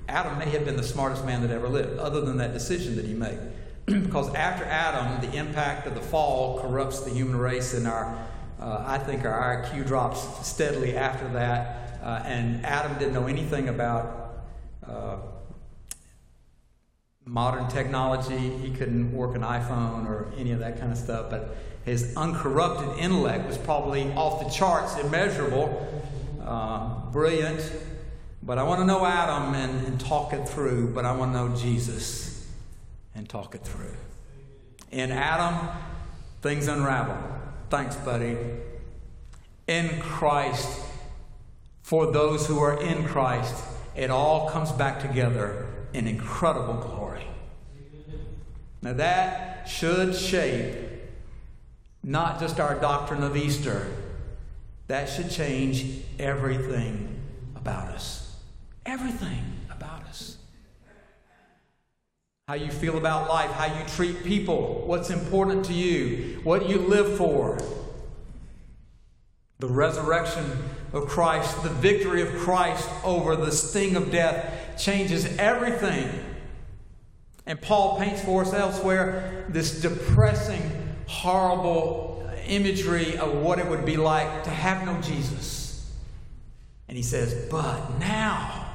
Adam 0.08 0.38
may 0.38 0.50
have 0.50 0.66
been 0.66 0.78
the 0.78 0.84
smartest 0.84 1.26
man 1.26 1.42
that 1.42 1.52
ever 1.52 1.68
lived, 1.68 1.98
other 1.98 2.22
than 2.22 2.38
that 2.38 2.54
decision 2.54 2.96
that 2.98 3.06
he 3.06 3.14
made. 3.14 3.40
because 3.86 4.34
after 4.36 4.64
Adam, 4.66 5.22
the 5.28 5.36
impact 5.38 5.88
of 5.88 5.96
the 5.96 6.02
fall 6.02 6.60
corrupts 6.60 7.02
the 7.02 7.10
human 7.10 7.38
race, 7.38 7.74
and 7.74 7.88
our, 7.88 8.16
uh, 8.60 8.84
I 8.86 8.98
think 9.00 9.26
our 9.26 9.64
IQ 9.64 9.88
drops 9.88 10.48
steadily 10.48 10.96
after 10.96 11.28
that. 11.30 12.00
Uh, 12.04 12.24
and 12.26 12.66
Adam 12.66 12.98
didn't 12.98 13.14
know 13.14 13.28
anything 13.28 13.70
about 13.70 14.44
uh, 14.86 15.18
modern 17.26 17.68
technology. 17.70 18.38
He 18.38 18.72
couldn't 18.72 19.14
work 19.14 19.36
an 19.36 19.42
iPhone 19.42 20.08
or 20.08 20.32
any 20.38 20.52
of 20.52 20.60
that 20.60 20.80
kind 20.80 20.92
of 20.92 20.98
stuff. 20.98 21.30
But 21.30 21.56
his 21.86 22.16
uncorrupted 22.16 23.00
intellect 23.00 23.48
was 23.48 23.58
probably 23.58 24.12
off 24.14 24.44
the 24.44 24.50
charts, 24.50 24.98
immeasurable, 24.98 26.01
uh, 26.52 27.10
brilliant, 27.12 27.72
but 28.44 28.58
I 28.58 28.64
want 28.64 28.82
to 28.82 28.86
know 28.86 29.06
Adam 29.06 29.54
and, 29.54 29.88
and 29.88 30.00
talk 30.00 30.34
it 30.34 30.50
through, 30.50 30.94
but 30.94 31.06
I 31.06 31.14
want 31.14 31.32
to 31.32 31.38
know 31.38 31.56
Jesus 31.56 32.46
and 33.16 33.28
talk 33.30 33.56
it 33.56 33.64
through. 33.64 33.96
In 34.92 35.12
Adam, 35.12 35.70
things 36.42 36.68
unravel. 36.68 37.18
Thanks, 37.70 37.96
buddy. 37.96 38.36
In 39.68 40.02
Christ, 40.02 40.82
for 41.84 42.12
those 42.12 42.48
who 42.48 42.60
are 42.60 42.82
in 42.82 43.06
Christ, 43.06 43.64
it 43.96 44.10
all 44.12 44.50
comes 44.50 44.74
back 44.74 45.00
together 45.02 45.68
in 45.94 46.06
incredible 46.06 46.74
glory. 46.74 47.26
Now, 48.82 48.94
that 48.94 49.70
should 49.70 50.16
shape 50.16 50.76
not 52.04 52.42
just 52.42 52.60
our 52.60 52.76
doctrine 52.76 53.24
of 53.24 53.38
Easter, 53.38 53.88
that 54.92 55.10
should 55.10 55.30
change 55.32 56.02
everything 56.20 57.20
about 57.56 57.88
us 57.90 58.22
everything 58.86 59.44
about 59.70 60.04
us. 60.04 60.38
how 62.48 62.56
you 62.56 62.70
feel 62.70 62.98
about 62.98 63.30
life, 63.30 63.50
how 63.52 63.80
you 63.80 63.86
treat 63.96 64.26
people, 64.26 64.84
what's 64.86 65.10
important 65.10 65.64
to 65.64 65.74
you, 65.74 66.42
what 66.44 66.68
you 66.68 66.80
live 66.80 67.18
for. 67.18 67.58
The 69.60 69.68
resurrection 69.68 70.44
of 70.92 71.08
Christ, 71.08 71.64
the 71.64 71.70
victory 71.70 72.22
of 72.22 72.30
Christ 72.40 72.90
over 73.06 73.38
the 73.38 73.52
sting 73.52 73.96
of 73.96 74.12
death 74.12 74.78
changes 74.78 75.26
everything. 75.38 76.10
And 77.46 77.62
Paul 77.62 77.98
paints 77.98 78.22
for 78.22 78.42
us 78.42 78.54
elsewhere 78.54 79.46
this 79.48 79.82
depressing, 79.82 80.62
horrible 81.08 82.11
imagery 82.52 83.18
of 83.18 83.34
what 83.34 83.58
it 83.58 83.68
would 83.68 83.86
be 83.86 83.98
like 83.98 84.44
to 84.44 84.50
have 84.50 84.86
no 84.86 85.00
Jesus. 85.02 85.92
And 86.88 86.98
he 86.98 87.04
says, 87.04 87.48
But 87.50 88.00
now, 88.00 88.68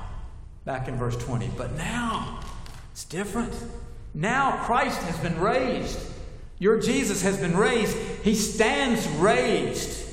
back 0.65 0.89
in 0.89 0.97
verse 0.97 1.17
20, 1.17 1.51
but 1.57 1.77
now 1.77 2.41
it's 2.93 3.05
different. 3.05 3.55
Now 4.15 4.65
Christ 4.65 5.01
has 5.03 5.19
been 5.19 5.39
raised. 5.39 6.01
Your 6.59 6.81
Jesus 6.81 7.23
has 7.23 7.37
been 7.37 7.57
raised. 7.57 7.97
He 8.25 8.35
stands 8.35 9.07
raised 9.09 10.05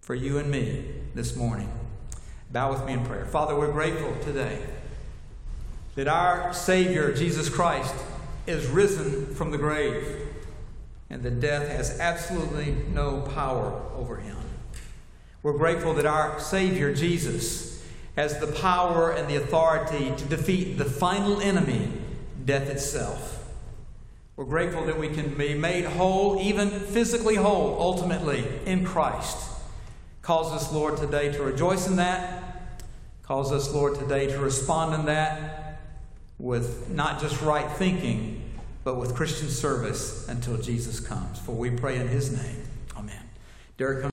for 0.00 0.14
you 0.14 0.38
and 0.38 0.48
me 0.50 0.84
this 1.14 1.34
morning. 1.34 1.68
Bow 2.52 2.70
with 2.70 2.86
me 2.86 2.92
in 2.92 3.04
prayer. 3.04 3.26
Father, 3.26 3.56
we're 3.56 3.72
grateful 3.72 4.14
today 4.22 4.62
that 5.96 6.06
our 6.06 6.52
Savior, 6.54 7.12
Jesus 7.12 7.48
Christ, 7.48 7.94
is 8.46 8.66
risen 8.66 9.34
from 9.34 9.50
the 9.50 9.58
grave 9.58 10.23
and 11.14 11.22
that 11.22 11.38
death 11.38 11.68
has 11.68 12.00
absolutely 12.00 12.74
no 12.92 13.20
power 13.20 13.80
over 13.94 14.16
him. 14.16 14.36
We're 15.44 15.56
grateful 15.56 15.94
that 15.94 16.06
our 16.06 16.40
Savior, 16.40 16.92
Jesus, 16.92 17.80
has 18.16 18.40
the 18.40 18.48
power 18.48 19.12
and 19.12 19.28
the 19.28 19.36
authority 19.36 20.12
to 20.16 20.24
defeat 20.24 20.76
the 20.76 20.84
final 20.84 21.40
enemy, 21.40 21.88
death 22.44 22.68
itself. 22.68 23.46
We're 24.34 24.44
grateful 24.44 24.86
that 24.86 24.98
we 24.98 25.08
can 25.08 25.38
be 25.38 25.54
made 25.54 25.84
whole, 25.84 26.40
even 26.40 26.68
physically 26.68 27.36
whole, 27.36 27.76
ultimately, 27.78 28.44
in 28.66 28.84
Christ. 28.84 29.38
Calls 30.20 30.50
us, 30.50 30.72
Lord, 30.72 30.96
today 30.96 31.30
to 31.30 31.44
rejoice 31.44 31.86
in 31.86 31.94
that. 31.94 32.72
Calls 33.22 33.52
us, 33.52 33.72
Lord, 33.72 34.00
today 34.00 34.26
to 34.26 34.40
respond 34.40 34.94
in 34.96 35.06
that 35.06 35.80
with 36.40 36.90
not 36.90 37.20
just 37.20 37.40
right 37.40 37.70
thinking, 37.70 38.43
but 38.84 38.96
with 38.96 39.14
Christian 39.14 39.48
service 39.48 40.28
until 40.28 40.58
Jesus 40.58 41.00
comes. 41.00 41.38
For 41.38 41.52
we 41.52 41.70
pray 41.70 41.98
in 41.98 42.08
His 42.08 42.30
name. 42.30 42.62
Amen. 42.96 43.22
Derek, 43.78 44.02